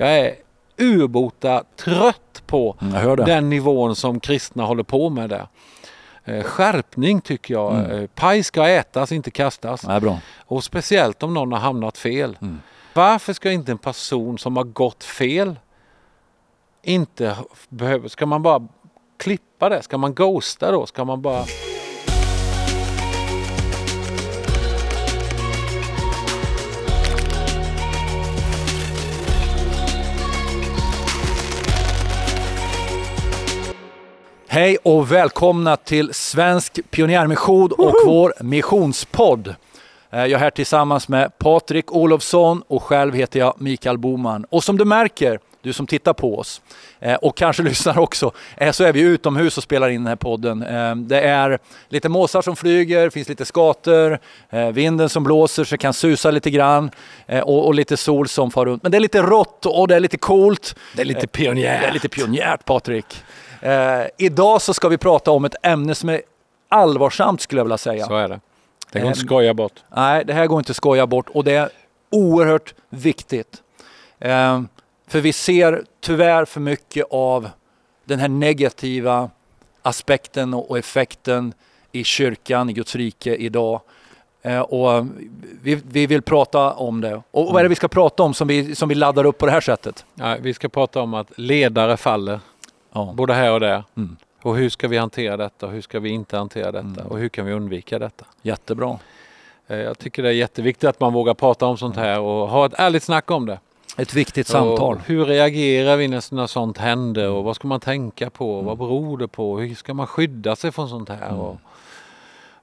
Jag 0.00 0.18
är 0.18 0.34
urbota 0.78 1.64
trött 1.76 2.42
på 2.46 2.76
Mm, 2.80 3.16
den 3.16 3.50
nivån 3.50 3.96
som 3.96 4.20
kristna 4.20 4.64
håller 4.64 4.82
på 4.82 5.10
med 5.10 5.30
där. 5.30 5.46
Eh, 6.24 6.42
skärpning 6.42 7.20
tycker 7.20 7.54
jag. 7.54 7.74
Mm. 7.74 7.90
Eh, 7.90 8.06
paj 8.14 8.42
ska 8.42 8.68
ätas, 8.68 9.12
inte 9.12 9.30
kastas. 9.30 9.86
Nej. 9.86 10.20
Och 10.36 10.64
speciellt 10.64 11.22
om 11.22 11.34
någon 11.34 11.52
har 11.52 11.58
hamnat 11.58 11.98
fel. 11.98 12.38
Mm. 12.40 12.60
Varför 12.94 13.32
ska 13.32 13.50
inte 13.50 13.72
en 13.72 13.78
person 13.78 14.38
som 14.38 14.56
har 14.56 14.64
gått 14.64 15.04
fel 15.04 15.58
inte 16.82 17.36
behöva, 17.68 18.08
ska 18.08 18.26
man 18.26 18.42
bara 18.42 18.68
klippa 19.18 19.68
det? 19.68 19.82
Ska 19.82 19.98
man 19.98 20.14
ghosta 20.14 20.72
då? 20.72 20.86
Ska 20.86 21.04
man 21.04 21.22
bara... 21.22 21.44
Hej 34.52 34.76
och 34.82 35.12
välkomna 35.12 35.76
till 35.76 36.14
Svensk 36.14 36.80
Pionjärmission 36.90 37.72
och 37.72 37.94
vår 38.06 38.32
missionspodd. 38.40 39.48
Eh, 40.10 40.18
Jag 40.20 40.30
är 40.30 40.38
här 40.38 40.50
tillsammans 40.50 41.08
med 41.08 41.38
Patrik 41.38 41.92
Olofsson 41.92 42.62
och 42.68 42.82
själv 42.82 43.14
heter 43.14 43.40
jag 43.40 43.54
Mikael 43.58 43.98
Boman. 43.98 44.44
Och 44.50 44.64
som 44.64 44.76
du 44.78 44.84
märker, 44.84 45.38
du 45.62 45.72
som 45.72 45.86
tittar 45.86 46.12
på 46.12 46.38
oss 46.38 46.62
eh, 47.00 47.14
och 47.14 47.36
kanske 47.36 47.62
lyssnar 47.70 47.98
också, 47.98 48.32
eh, 48.56 48.72
så 48.72 48.84
är 48.84 48.92
vi 48.92 49.00
utomhus 49.00 49.56
och 49.56 49.62
spelar 49.62 49.88
in 49.88 50.00
den 50.00 50.06
här 50.06 50.16
podden. 50.16 50.58
Det 51.08 51.20
är 51.20 51.58
lite 51.88 52.08
måsar 52.08 52.42
som 52.42 52.56
flyger, 52.56 53.04
det 53.04 53.10
finns 53.10 53.28
lite 53.28 53.44
skator, 53.44 54.18
vinden 54.72 55.08
som 55.08 55.24
blåser 55.24 55.64
så 55.64 55.74
det 55.74 55.78
kan 55.78 55.92
susa 55.94 56.30
lite 56.30 56.50
grann 56.50 56.90
och 57.44 57.74
lite 57.74 57.96
sol 57.96 58.28
som 58.28 58.50
far 58.50 58.66
runt. 58.66 58.82
Men 58.82 58.92
det 58.92 58.98
är 58.98 59.00
lite 59.00 59.22
rått 59.22 59.66
och 59.66 59.88
det 59.88 59.96
är 59.96 60.00
lite 60.00 60.18
coolt. 60.18 60.74
Det 60.96 61.02
är 61.02 61.06
lite 61.06 61.20
Det 61.20 61.26
pionjär. 61.26 61.82
är 61.82 61.92
lite 61.92 62.08
pionjärt 62.08 62.64
Patrik. 62.64 63.06
Eh, 63.60 64.06
idag 64.18 64.62
så 64.62 64.74
ska 64.74 64.88
vi 64.88 64.98
prata 64.98 65.30
om 65.30 65.44
ett 65.44 65.54
ämne 65.62 65.94
som 65.94 66.08
är 66.08 66.22
allvarsamt 66.68 67.40
skulle 67.40 67.58
jag 67.58 67.64
vilja 67.64 67.78
säga. 67.78 68.06
Så 68.06 68.16
är 68.16 68.28
det. 68.28 68.40
Det 68.92 68.98
går 68.98 69.06
Ehm. 69.06 69.08
inte 69.12 69.20
att 69.20 69.26
skoja 69.26 69.54
bort. 69.54 69.72
Nej, 69.96 70.24
det 70.24 70.32
här 70.32 70.46
går 70.46 70.58
inte 70.58 70.70
att 70.70 70.76
skoja 70.76 71.06
bort 71.06 71.28
och 71.28 71.44
det 71.44 71.52
är 71.54 71.68
oerhört 72.10 72.74
viktigt. 72.90 73.62
Eh, 74.18 74.62
för 75.08 75.20
vi 75.20 75.32
ser 75.32 75.84
tyvärr 76.00 76.44
för 76.44 76.60
mycket 76.60 77.06
av 77.10 77.48
den 78.04 78.18
här 78.18 78.28
negativa 78.28 79.30
aspekten 79.82 80.54
och 80.54 80.70
och 80.70 80.78
effekten 80.78 81.52
i 81.92 82.04
kyrkan, 82.04 82.70
i 82.70 82.72
Guds 82.72 82.96
rike 82.96 83.34
idag. 83.36 83.80
Eh, 84.42 84.60
och 84.60 85.06
vi, 85.62 85.74
vi 85.88 86.06
vill 86.06 86.22
prata 86.22 86.72
om 86.72 87.00
det. 87.00 87.22
Och 87.30 87.46
vad 87.52 87.56
är 87.58 87.62
det 87.62 87.68
vi 87.68 87.74
ska 87.74 87.88
prata 87.88 88.22
om 88.22 88.34
som 88.34 88.48
vi, 88.48 88.74
som 88.74 88.88
vi 88.88 88.94
laddar 88.94 89.24
upp 89.24 89.38
på 89.38 89.46
det 89.46 89.52
här 89.52 89.60
sättet? 89.60 90.04
Ja, 90.14 90.36
vi 90.40 90.54
ska 90.54 90.68
prata 90.68 91.00
om 91.00 91.14
att 91.14 91.26
ledare 91.36 91.96
faller, 91.96 92.40
Ja. 92.92 93.12
både 93.16 93.34
här 93.34 93.52
och 93.52 93.60
där. 93.60 93.84
Mm. 93.96 94.16
Och 94.42 94.56
hur 94.56 94.68
ska 94.68 94.88
vi 94.88 94.98
hantera 94.98 95.36
detta 95.36 95.66
och 95.66 95.72
hur 95.72 95.80
ska 95.80 96.00
vi 96.00 96.08
inte 96.10 96.36
hantera 96.36 96.72
detta 96.72 96.86
Mm. 96.86 97.06
och 97.06 97.18
hur 97.18 97.28
kan 97.28 97.46
vi 97.46 97.52
undvika 97.52 97.98
detta? 97.98 98.24
Jättebra. 98.42 98.98
Eh, 99.68 99.76
Jag 99.78 99.98
tycker 99.98 100.22
det 100.22 100.28
är 100.28 100.32
jätteviktigt 100.32 100.88
att 100.88 101.00
man 101.00 101.12
vågar 101.12 101.34
prata 101.34 101.66
om 101.66 101.76
sånt 101.78 101.96
här 101.96 102.20
och 102.20 102.48
ha 102.48 102.66
ett 102.66 102.74
ärligt 102.76 103.02
snack 103.02 103.30
om 103.30 103.46
det. 103.46 103.58
Ett 103.96 104.14
viktigt 104.14 104.46
samtal. 104.46 104.94
Och 104.96 105.00
hur 105.06 105.24
reagerar 105.24 105.96
vi 105.96 106.08
när 106.08 106.46
sånt 106.46 106.78
händer 106.78 107.28
och 107.30 107.44
vad 107.44 107.56
ska 107.56 107.68
man 107.68 107.80
tänka 107.80 108.30
på? 108.30 108.52
Mm. 108.54 108.64
Vad 108.64 108.78
beror 108.78 109.18
det 109.18 109.28
på? 109.28 109.58
Hur 109.58 109.74
ska 109.74 109.94
man 109.94 110.06
skydda 110.06 110.56
sig 110.56 110.72
från 110.72 110.88
sånt 110.88 111.08
här? 111.08 111.32
Och, 111.34 111.56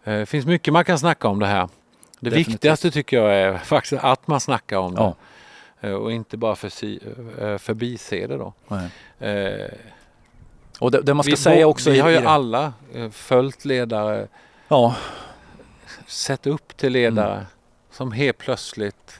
eh, 0.03 0.19
det 0.19 0.25
finns 0.25 0.45
mycket 0.45 0.73
man 0.73 0.85
kan 0.85 0.99
snacka 0.99 1.27
om 1.27 1.39
det 1.39 1.45
här. 1.47 1.67
Det 2.19 2.29
Definitivt. 2.29 2.53
viktigaste 2.53 2.91
tycker 2.91 3.17
jag 3.17 3.33
är 3.35 3.57
faktiskt 3.63 4.03
att 4.03 4.27
man 4.27 4.39
snackar 4.39 4.77
om 4.77 4.95
det. 4.95 5.01
Ja. 5.01 5.15
Eh, 5.81 5.93
Och 5.93 6.11
inte 6.11 6.37
bara 6.37 6.51
eh, 6.51 7.57
förbise 7.57 8.27
det 8.27 8.37
då. 8.37 8.53
Nej. 8.67 8.89
Och 10.79 10.91
det, 10.91 11.01
det 11.01 11.13
man 11.13 11.23
ska 11.23 11.31
vi, 11.31 11.37
säga 11.37 11.67
också 11.67 11.89
vi 11.91 11.99
har 11.99 12.09
ju 12.09 12.17
alla 12.17 12.73
eh, 12.93 13.09
följt 13.09 13.65
ledare, 13.65 14.27
Ja, 14.67 14.95
sett 16.07 16.47
upp 16.47 16.77
till 16.77 16.91
ledare 16.93 17.33
Mm. 17.33 17.45
som 17.91 18.11
helt 18.11 18.37
plötsligt 18.37 19.19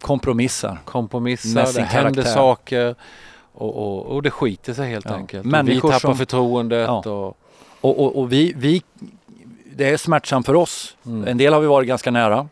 kompromissar. 0.00 0.78
kompromissar, 0.84 1.72
det 1.74 1.82
händer 1.82 2.12
karaktär. 2.12 2.32
saker 2.34 2.94
och, 3.52 3.76
och, 3.76 4.06
och 4.06 4.22
det 4.22 4.30
skiter 4.30 4.74
sig 4.74 4.90
helt 4.90 5.04
Ja. 5.06 5.14
enkelt. 5.14 5.44
Människor 5.46 5.74
vi 5.88 5.92
tappar 5.92 5.98
som- 5.98 6.16
förtroendet. 6.18 6.86
Ja. 6.88 6.98
Och, 7.10 7.36
Och, 7.80 7.98
och, 8.04 8.16
och 8.18 8.32
vi, 8.32 8.52
vi, 8.56 8.82
det 9.76 9.88
är 9.88 9.96
smärtsamt 9.96 10.46
för 10.46 10.54
oss. 10.54 10.96
Mm. 11.06 11.28
En 11.28 11.38
del 11.38 11.52
har 11.52 11.60
vi 11.60 11.66
varit 11.66 11.88
ganska 11.88 12.10
nära. 12.10 12.48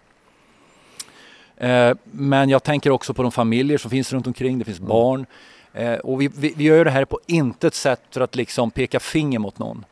Eh, 1.56 1.96
men 2.04 2.48
jag 2.48 2.62
tänker 2.62 2.90
också 2.90 3.14
på 3.14 3.22
de 3.22 3.32
familjer 3.32 3.78
som 3.78 3.90
finns 3.90 4.12
runt 4.12 4.26
omkring. 4.26 4.58
Det 4.58 4.64
finns 4.64 4.78
Mm. 4.78 4.88
barn. 4.88 5.26
Eh, 5.72 5.94
och 5.94 6.20
vi, 6.20 6.28
vi, 6.28 6.54
vi 6.56 6.64
gör 6.64 6.84
det 6.84 6.90
här 6.90 7.04
på 7.04 7.20
intet 7.26 7.74
sätt 7.74 8.02
för 8.10 8.20
att 8.20 8.36
liksom 8.36 8.70
peka 8.70 9.00
finger 9.00 9.38
mot 9.38 9.58
någon. 9.58 9.84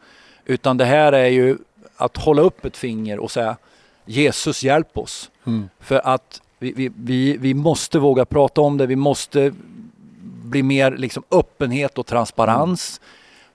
Utan 0.45 0.77
det 0.77 0.85
här 0.85 1.13
är 1.13 1.29
ju 1.29 1.59
att 1.97 2.17
hålla 2.17 2.43
upp 2.43 2.65
ett 2.65 2.77
finger 2.77 3.19
och 3.19 3.31
säga 3.31 3.57
Jesus 4.05 4.63
hjälp 4.63 4.99
oss. 4.99 5.31
mm. 5.47 5.69
För 5.81 6.01
att 6.05 6.41
vi, 6.59 6.73
vi, 6.73 6.91
vi, 6.97 7.37
vi 7.37 7.55
måste 7.55 7.99
våga 7.99 8.25
prata 8.25 8.61
om 8.61 8.77
det. 8.77 8.87
Vi 8.87 8.97
måste 8.97 9.53
bli 10.43 10.63
mer 10.63 10.91
liksom 10.91 11.23
öppenhet 11.31 11.99
och 11.99 12.07
transparens. 12.07 13.01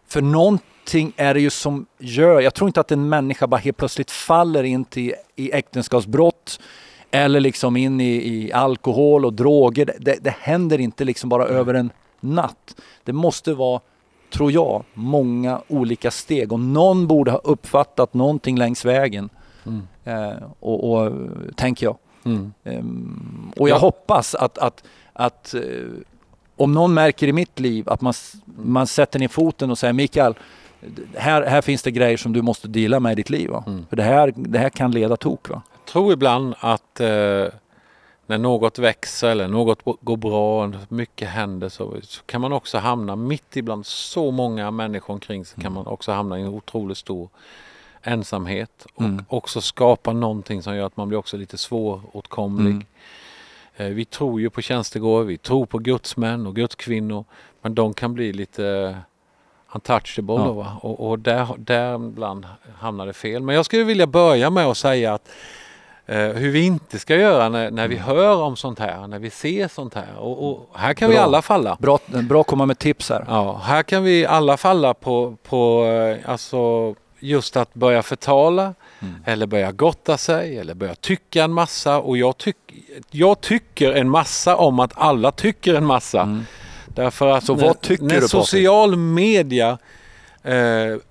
För 0.08 0.22
någonting 0.22 1.14
är 1.16 1.34
det 1.34 1.42
ju 1.42 1.50
som 1.50 1.86
gör, 2.00 2.42
jag 2.42 2.54
tror 2.54 2.70
inte 2.70 2.80
att 2.80 2.92
en 2.92 3.10
människa 3.10 3.48
bara 3.48 3.58
helt 3.58 3.78
plötsligt 3.78 4.12
faller 4.12 4.64
in 4.64 4.86
till, 4.86 5.14
i 5.36 5.52
äktenskapsbrott 5.52 6.60
eller 7.12 7.40
liksom 7.40 7.78
in 7.78 8.02
i, 8.02 8.34
i 8.34 8.52
alkohol 8.54 9.26
och 9.26 9.34
droger. 9.34 9.94
Det, 10.00 10.18
det, 10.22 10.36
händer 10.40 10.80
inte 10.80 11.04
liksom 11.04 11.30
bara 11.30 11.46
över 11.46 11.74
en 11.74 11.90
natt. 12.22 12.76
Det 13.04 13.14
måste 13.14 13.54
vara, 13.54 13.80
tror 14.34 14.52
jag, 14.52 14.84
många 14.94 15.62
olika 15.68 16.12
steg 16.12 16.52
och 16.54 16.60
någon 16.60 17.08
borde 17.08 17.32
ha 17.32 17.38
uppfattat 17.44 18.14
någonting 18.14 18.58
längs 18.58 18.86
vägen. 18.86 19.30
Mm. 19.66 19.88
Eh, 20.04 20.38
och, 20.60 20.92
och 20.92 21.12
tänker 21.56 21.86
jag. 21.86 21.98
Mm. 22.26 22.54
Ehm, 22.64 23.52
och 23.58 23.70
jag 23.70 23.76
Ja. 23.76 23.80
hoppas 23.80 24.36
att, 24.36 24.58
att, 24.58 24.84
att 25.14 25.54
eh, 25.54 25.62
om 26.56 26.74
någon 26.74 26.94
märker 26.94 27.28
i 27.28 27.34
mitt 27.34 27.60
liv 27.60 27.90
att 27.90 28.02
man, 28.02 28.10
s- 28.12 28.34
man 28.46 28.88
sätter 28.88 29.20
ner 29.20 29.28
foten 29.28 29.72
och 29.72 29.78
säger 29.78 29.94
Mikael, 29.94 30.34
här, 31.16 31.46
här 31.46 31.62
finns 31.62 31.84
det 31.84 31.92
grejer 31.92 32.18
som 32.18 32.34
du 32.34 32.42
måste 32.42 32.68
dela 32.68 33.00
med 33.00 33.12
i 33.12 33.16
ditt 33.16 33.30
liv. 33.30 33.52
Mm. 33.68 33.86
För 33.90 33.96
det 33.96 34.04
här, 34.04 34.34
det 34.36 34.60
här 34.60 34.70
kan 34.70 34.92
leda 34.92 35.18
tok. 35.18 35.50
Va? 35.50 35.62
Jag 35.78 35.94
tror 35.94 36.14
ibland 36.14 36.56
att 36.60 37.00
eh, 37.00 37.46
när 38.28 38.38
något 38.38 38.80
växer 38.80 39.28
eller 39.30 39.48
något 39.48 39.80
går 40.02 40.18
bra, 40.18 40.64
och 40.66 40.74
mycket 40.90 41.30
händer 41.30 41.70
så, 41.70 41.98
så 42.04 42.24
kan 42.26 42.42
man 42.42 42.54
också 42.54 42.78
hamna 42.78 43.16
mitt 43.16 43.58
ibland 43.58 43.86
så 43.86 44.32
många 44.32 44.72
människor 44.72 45.14
omkring 45.14 45.46
sig 45.46 45.64
kan 45.64 45.74
man 45.74 45.88
också 45.88 46.12
hamna 46.12 46.40
i 46.40 46.42
en 46.42 46.48
otroligt 46.48 46.98
stor 46.98 47.30
ensamhet 48.04 48.86
och 48.94 49.02
Mm. 49.02 49.26
också 49.30 49.62
skapa 49.62 50.14
någonting 50.14 50.64
som 50.64 50.76
gör 50.76 50.86
att 50.86 50.98
man 50.98 51.08
blir 51.08 51.18
också 51.20 51.38
lite 51.38 51.58
svåråtkomlig. 51.58 52.72
Mm. 52.72 52.86
Eh, 53.76 53.88
Vi 53.88 54.06
tror 54.06 54.42
ju 54.42 54.50
på 54.50 54.62
tjänstegåvor, 54.62 55.24
vi 55.24 55.38
tror 55.38 55.66
på 55.66 55.78
gudsmän 55.78 56.48
och 56.48 56.56
gudskvinnor 56.56 57.26
men 57.62 57.76
de 57.76 57.94
kan 57.94 58.14
bli 58.14 58.34
lite 58.34 58.98
untouchable 59.76 60.36
Ja. 60.36 60.44
då, 60.46 60.54
va? 60.54 60.78
och, 60.82 61.10
och 61.10 61.20
där, 61.20 61.48
där 61.58 61.96
ibland 61.96 62.46
hamnar 62.80 63.06
det 63.06 63.14
fel. 63.14 63.42
Men 63.44 63.56
jag 63.56 63.66
skulle 63.66 63.84
vilja 63.84 64.08
börja 64.08 64.50
med 64.50 64.66
att 64.66 64.78
säga 64.78 65.14
att 65.14 65.30
hur 66.18 66.50
vi 66.52 66.62
inte 66.66 67.00
ska 67.00 67.16
göra 67.16 67.50
när, 67.50 67.72
när 67.72 67.88
vi 67.88 67.96
Mm. 67.96 68.08
hör 68.08 68.36
om 68.42 68.56
sånt 68.56 68.80
här, 68.80 69.08
när 69.08 69.20
vi 69.20 69.30
ser 69.30 69.68
sånt 69.68 69.94
här. 69.94 70.18
Och, 70.18 70.50
och 70.52 70.70
här 70.80 70.94
kan 70.94 71.10
vi 71.10 71.16
Bra. 71.16 71.24
alla 71.24 71.42
falla. 71.42 71.78
Bra, 71.80 72.00
bra 72.08 72.42
att 72.42 72.48
komma 72.48 72.66
med 72.66 72.80
tips 72.80 73.10
här. 73.10 73.26
Ja, 73.28 73.62
här 73.64 73.84
kan 73.84 74.04
vi 74.04 74.26
alla 74.26 74.58
falla 74.58 74.94
på, 74.94 75.36
på 75.44 75.86
eh, 75.86 76.30
alltså 76.32 76.96
just 77.20 77.58
att 77.58 77.74
börja 77.74 78.04
förtala 78.04 78.74
Mm. 79.04 79.16
eller 79.26 79.46
börja 79.48 79.72
gotta 79.72 80.18
sig 80.18 80.58
eller 80.58 80.74
börja 80.74 80.96
tycka 80.96 81.44
en 81.44 81.54
massa. 81.54 82.00
Och 82.00 82.18
jag, 82.18 82.38
tyck, 82.38 82.56
jag 83.12 83.42
tycker 83.42 83.92
en 83.94 84.10
massa 84.10 84.56
om 84.56 84.80
att 84.80 84.92
alla 84.96 85.32
tycker 85.32 85.74
en 85.74 85.86
massa. 85.86 86.22
Mm. 86.22 86.46
Därför 86.88 87.28
att 87.28 87.44
Så 87.46 87.56
när, 87.56 87.66
vad 87.68 87.82
tycker 87.82 88.04
när 88.04 88.10
du, 88.10 88.16
Patrik? 88.16 88.30
social 88.32 88.96
media 88.96 89.78
eh, 90.44 90.54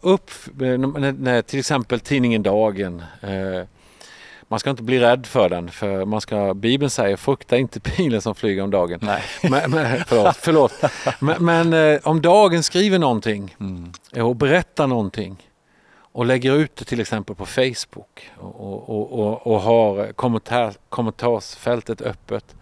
upp, 0.00 0.31
när, 0.55 1.12
när 1.12 1.43
till 1.43 1.58
exempel 1.58 2.00
tidningen 2.00 2.43
Dagen 2.43 3.03
eh, 3.23 3.67
man 4.50 4.58
ska 4.61 4.70
inte 4.70 4.82
bli 4.82 5.00
rädd 5.00 5.26
för 5.26 5.49
den 5.49 5.70
för 5.70 6.05
man 6.05 6.20
ska, 6.20 6.55
Bibeln 6.55 6.91
säger 6.91 7.17
frukta 7.17 7.56
inte 7.58 7.81
pilen 7.97 8.23
som 8.23 8.35
flyger 8.35 8.62
om 8.62 8.70
dagen. 8.70 8.99
Nej. 9.02 9.23
Men, 9.50 9.70
men, 9.70 10.05
förlåt, 10.06 10.37
förlåt. 10.37 10.73
Men, 11.20 11.44
men 11.44 11.73
eh, 11.73 12.00
om 12.05 12.20
Dagen 12.23 12.62
skriver 12.62 12.99
någonting 12.99 13.56
Mm. 13.61 13.93
och 14.29 14.37
berättar 14.37 14.87
någonting 14.87 15.37
och 16.12 16.26
lägger 16.26 16.55
ut 16.55 16.76
det 16.76 16.85
till 16.85 17.00
exempel 17.00 17.37
på 17.37 17.47
Facebook 17.47 18.31
och, 18.38 18.61
och, 18.61 18.88
och, 18.91 19.12
och, 19.12 19.47
och 19.47 19.61
har 19.61 20.12
kommentar, 20.12 20.75
kommentarsfältet 20.88 22.00
öppet. 22.03 22.55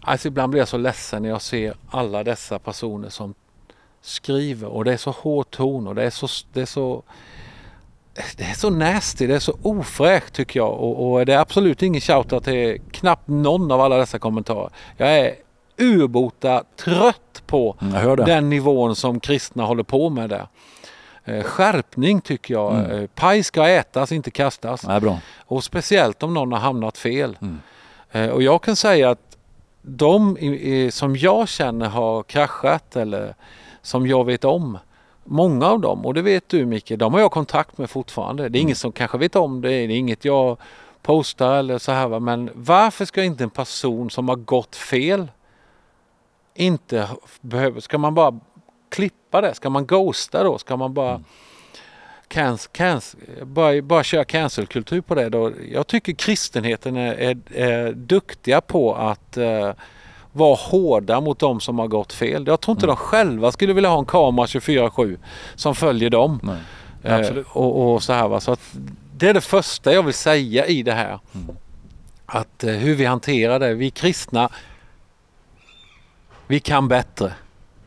Alltså 0.00 0.28
ibland 0.28 0.50
blir 0.50 0.60
jag 0.60 0.68
så 0.68 0.76
ledsen 0.76 1.22
när 1.22 1.28
jag 1.28 1.42
ser 1.42 1.74
alla 1.90 2.24
dessa 2.24 2.58
personer 2.58 3.08
som 3.08 3.34
skriver 4.00 4.68
och 4.68 4.84
det 4.84 4.92
är 4.92 4.96
så 4.96 5.10
hård 5.10 5.50
ton 5.50 5.86
och 5.86 5.94
det 5.94 6.02
är 6.02 6.10
så, 6.10 6.28
det 6.52 6.60
är 6.60 6.66
så 6.66 7.02
det 8.36 8.44
är 8.44 8.54
så 8.54 8.70
nasty, 8.70 9.26
det 9.26 9.34
är 9.34 9.38
så 9.38 9.58
ofräscht 9.62 10.34
tycker 10.34 10.60
jag 10.60 10.72
och, 10.72 11.12
och 11.12 11.26
det 11.26 11.34
är 11.34 11.38
absolut 11.38 11.82
ingen 11.82 12.00
shoutout 12.00 12.44
till 12.44 12.80
knappt 12.90 13.28
någon 13.28 13.72
av 13.72 13.80
alla 13.80 13.96
dessa 13.96 14.18
kommentarer. 14.18 14.70
Jag 14.96 15.18
är 15.18 15.34
urbota 15.78 16.64
trött 16.76 17.42
på 17.46 17.76
Mm, 17.80 18.16
den 18.16 18.50
nivån 18.50 18.96
som 18.96 19.20
kristna 19.20 19.64
håller 19.64 19.82
på 19.82 20.10
med 20.10 20.30
där. 20.30 20.46
Eh, 21.24 21.42
skärpning 21.42 22.20
tycker 22.20 22.54
jag. 22.54 22.74
Mm. 22.74 22.90
Eh, 22.90 23.06
paj 23.14 23.42
ska 23.42 23.68
ätas, 23.68 24.12
inte 24.12 24.30
kastas. 24.30 24.84
Ja, 24.88 25.00
bra. 25.00 25.18
Och 25.38 25.64
speciellt 25.64 26.22
om 26.22 26.34
någon 26.34 26.52
har 26.52 26.58
hamnat 26.58 26.98
fel. 26.98 27.38
Mm. 27.40 27.60
Eh, 28.12 28.28
och 28.28 28.42
jag 28.42 28.62
kan 28.62 28.76
säga 28.76 29.10
att 29.10 29.36
de 29.82 30.36
som 30.92 31.16
jag 31.16 31.48
känner 31.48 31.88
har 31.88 32.22
kraschat 32.22 32.96
eller 32.96 33.34
som 33.82 34.06
jag 34.06 34.24
vet 34.24 34.44
om. 34.44 34.78
Många 35.30 35.66
av 35.66 35.80
dem, 35.80 36.06
och 36.06 36.14
det 36.14 36.22
vet 36.22 36.48
du 36.48 36.66
Micke, 36.66 36.92
de 36.96 37.14
har 37.14 37.20
jag 37.20 37.30
kontakt 37.30 37.78
med 37.78 37.90
fortfarande. 37.90 38.42
Det 38.42 38.46
är 38.46 38.48
Mm. 38.60 38.60
ingen 38.62 38.76
som 38.76 38.92
kanske 38.92 39.18
vet 39.18 39.36
om 39.36 39.60
det, 39.60 39.68
det 39.68 39.74
är 39.74 39.90
inget 39.90 40.24
jag 40.24 40.56
postar 41.02 41.56
eller 41.58 41.78
så 41.78 41.92
här. 41.92 42.08
va. 42.08 42.20
Men 42.20 42.50
varför 42.54 43.04
ska 43.04 43.22
inte 43.24 43.44
en 43.44 43.50
person 43.50 44.10
som 44.10 44.28
har 44.28 44.36
gått 44.36 44.76
fel 44.76 45.28
inte 46.54 47.08
behöva, 47.40 47.80
ska 47.80 47.98
man 47.98 48.14
bara 48.14 48.40
klippa 48.88 49.40
det? 49.40 49.54
Ska 49.54 49.70
man 49.70 49.86
ghosta 49.86 50.42
då? 50.42 50.58
Ska 50.58 50.76
man 50.76 50.94
bara 50.94 51.10
Mm. 51.10 51.24
Cans, 52.30 52.66
cans, 52.66 53.16
bara, 53.42 53.82
bara 53.82 54.02
köra 54.04 54.24
cancelkultur 54.24 55.00
på 55.00 55.14
det 55.14 55.28
då. 55.28 55.52
Jag 55.72 55.86
tycker 55.86 56.12
kristenheten 56.12 56.96
är, 56.96 57.14
är, 57.14 57.38
är 57.54 57.92
duktiga 57.92 58.60
på 58.60 58.94
att 58.94 59.36
eh, 59.36 59.70
vara 60.38 60.54
hårda 60.54 61.20
mot 61.20 61.38
de 61.38 61.60
som 61.60 61.78
har 61.78 61.86
gått 61.86 62.12
fel. 62.12 62.44
Jag 62.46 62.60
tror 62.60 62.72
inte 62.76 62.86
Mm. 62.86 62.96
de 62.96 63.04
själva 63.04 63.52
skulle 63.52 63.72
vilja 63.72 63.90
ha 63.90 63.98
en 63.98 64.04
kamera 64.06 64.46
24-7 64.46 65.18
som 65.54 65.74
följer 65.74 66.10
dem. 66.10 66.50
Eh, 67.02 67.28
och, 67.52 67.94
och 67.94 68.02
så 68.02 68.12
här 68.12 68.28
va. 68.28 68.40
Så 68.40 68.52
att 68.52 68.60
det 69.16 69.28
är 69.28 69.34
det 69.34 69.40
första 69.40 69.92
jag 69.92 70.02
vill 70.02 70.14
säga 70.14 70.66
i 70.66 70.82
det 70.82 70.92
här. 70.92 71.18
Mm. 71.34 71.56
Att 72.26 72.64
eh, 72.64 72.70
hur 72.74 72.94
vi 72.94 73.04
hanterar 73.04 73.58
det. 73.58 73.74
Vi 73.74 73.90
kristna, 73.90 74.48
vi 76.46 76.60
kan 76.60 76.88
bättre. 76.88 77.32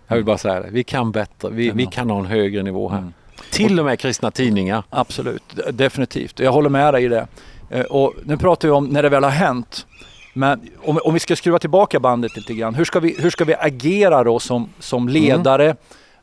Jag 0.07 0.15
vill 0.15 0.25
bara 0.25 0.37
säga 0.37 0.59
det. 0.59 0.69
Vi 0.71 0.83
kan 0.83 1.11
bättre. 1.11 1.49
Vi, 1.49 1.71
vi 1.71 1.85
kan 1.85 2.09
ha 2.09 2.19
en 2.19 2.25
högre 2.25 2.63
nivå 2.63 2.89
här. 2.89 2.97
Mm. 2.97 3.13
Till 3.51 3.79
och 3.79 3.85
med 3.85 3.99
kristna 3.99 4.31
tidningar. 4.31 4.83
Absolut, 4.89 5.43
definitivt. 5.71 6.39
Jag 6.39 6.51
håller 6.51 6.69
med 6.69 6.93
dig 6.93 7.03
i 7.03 7.07
det. 7.07 7.27
Eh, 7.69 7.81
Och 7.85 8.13
nu 8.25 8.37
pratar 8.37 8.67
vi 8.67 8.71
om 8.73 8.85
när 8.85 9.03
det 9.03 9.09
väl 9.09 9.23
har 9.23 9.31
hänt. 9.31 9.85
Men 10.33 10.69
om, 10.77 10.99
om 11.03 11.13
vi 11.13 11.19
ska 11.19 11.35
skruva 11.35 11.59
tillbaka 11.59 11.99
bandet 11.99 12.35
lite 12.35 12.53
grann. 12.53 12.75
Hur 12.75 12.85
ska 12.85 12.99
vi, 12.99 13.15
hur 13.19 13.29
ska 13.29 13.45
vi 13.45 13.55
agera 13.59 14.23
då 14.23 14.39
som, 14.39 14.69
som 14.79 15.09
ledare, 15.09 15.75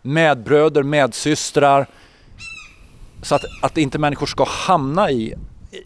medbröder, 0.02 0.82
medsystrar? 0.82 1.86
Så 3.22 3.34
att, 3.34 3.44
att 3.62 3.78
inte 3.78 3.98
människor 3.98 4.26
ska 4.26 4.44
hamna 4.48 5.10
i, 5.10 5.34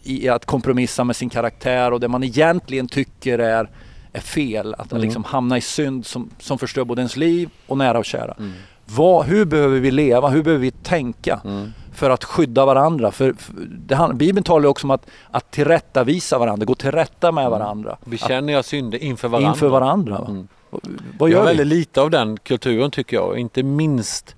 i 0.03 0.29
att 0.29 0.45
kompromissa 0.45 1.03
med 1.03 1.15
sin 1.15 1.29
karaktär 1.29 1.91
och 1.91 1.99
det 1.99 2.07
man 2.07 2.23
egentligen 2.23 2.87
tycker 2.87 3.39
är, 3.39 3.69
är 4.13 4.19
fel. 4.21 4.75
Att 4.77 4.91
Mm. 4.91 5.03
liksom 5.03 5.23
hamna 5.23 5.57
i 5.57 5.61
synd 5.61 6.05
som, 6.05 6.29
som 6.39 6.57
förstör 6.57 6.83
både 6.83 7.01
ens 7.01 7.17
liv 7.17 7.49
och 7.67 7.77
nära 7.77 7.97
och 7.99 8.05
kära. 8.05 8.35
Mm. 8.39 8.51
Vad, 8.85 9.25
hur 9.25 9.45
behöver 9.45 9.79
vi 9.79 9.91
leva? 9.91 10.29
Hur 10.29 10.43
behöver 10.43 10.61
vi 10.61 10.71
tänka? 10.71 11.41
Mm. 11.45 11.73
För 11.93 12.09
att 12.09 12.23
skydda 12.23 12.65
varandra. 12.65 13.11
För, 13.11 13.33
för 13.33 13.53
det, 13.67 14.11
Bibeln 14.13 14.43
talar 14.43 14.69
också 14.69 14.87
om 14.87 14.91
att, 14.91 15.05
att 15.31 15.51
tillrättavisa 15.51 16.37
varandra, 16.37 16.65
gå 16.65 16.75
till 16.75 16.91
rätta 16.91 17.31
med 17.31 17.49
varandra. 17.49 17.97
Bekänner 18.05 18.53
jag 18.53 18.65
synder 18.65 19.03
inför 19.03 19.27
varandra. 19.27 19.49
inför 19.49 19.67
varandra. 19.67 20.19
Va? 20.19 20.27
Mm. 20.27 20.47
Vad 21.19 21.29
har 21.29 21.33
gör 21.33 21.41
vi? 21.41 21.47
väldigt 21.47 21.67
lite 21.67 22.01
av 22.01 22.09
den 22.09 22.37
kulturen 22.37 22.91
tycker 22.91 23.17
jag. 23.17 23.37
Inte 23.37 23.63
minst 23.63 24.35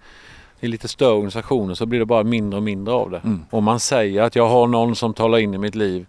i 0.59 0.67
lite 0.67 0.87
större 0.87 1.13
organisationer 1.13 1.73
så 1.73 1.85
blir 1.85 1.99
det 1.99 2.05
bara 2.05 2.23
mindre 2.23 2.57
och 2.57 2.63
mindre 2.63 2.93
av 2.93 3.11
det. 3.11 3.17
Mm. 3.17 3.45
Om 3.49 3.63
man 3.63 3.79
säger 3.79 4.21
att 4.21 4.35
jag 4.35 4.47
har 4.47 4.67
någon 4.67 4.95
som 4.95 5.13
talar 5.13 5.37
in 5.37 5.53
i 5.53 5.57
mitt 5.57 5.75
liv. 5.75 6.05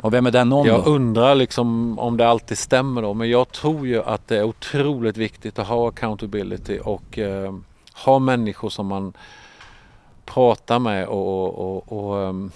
Och 0.00 0.14
vem 0.14 0.26
är 0.26 0.30
den 0.30 0.48
någon 0.48 0.66
Jag 0.66 0.84
då? 0.84 0.90
undrar 0.90 1.34
liksom 1.34 1.98
om 1.98 2.16
det 2.16 2.28
alltid 2.28 2.58
stämmer 2.58 3.02
då. 3.02 3.14
Men 3.14 3.30
jag 3.30 3.52
tror 3.52 3.86
ju 3.86 4.02
att 4.02 4.28
det 4.28 4.36
är 4.36 4.42
otroligt 4.42 5.16
viktigt 5.16 5.58
att 5.58 5.66
ha 5.66 5.88
accountability 5.88 6.78
och 6.78 7.18
eh, 7.18 7.54
ha 8.04 8.18
människor 8.18 8.68
som 8.68 8.86
man 8.86 9.12
pratar 10.24 10.78
med 10.78 11.06
och, 11.08 11.48
och, 11.54 11.92
och 11.92 12.22
ehm, 12.22 12.50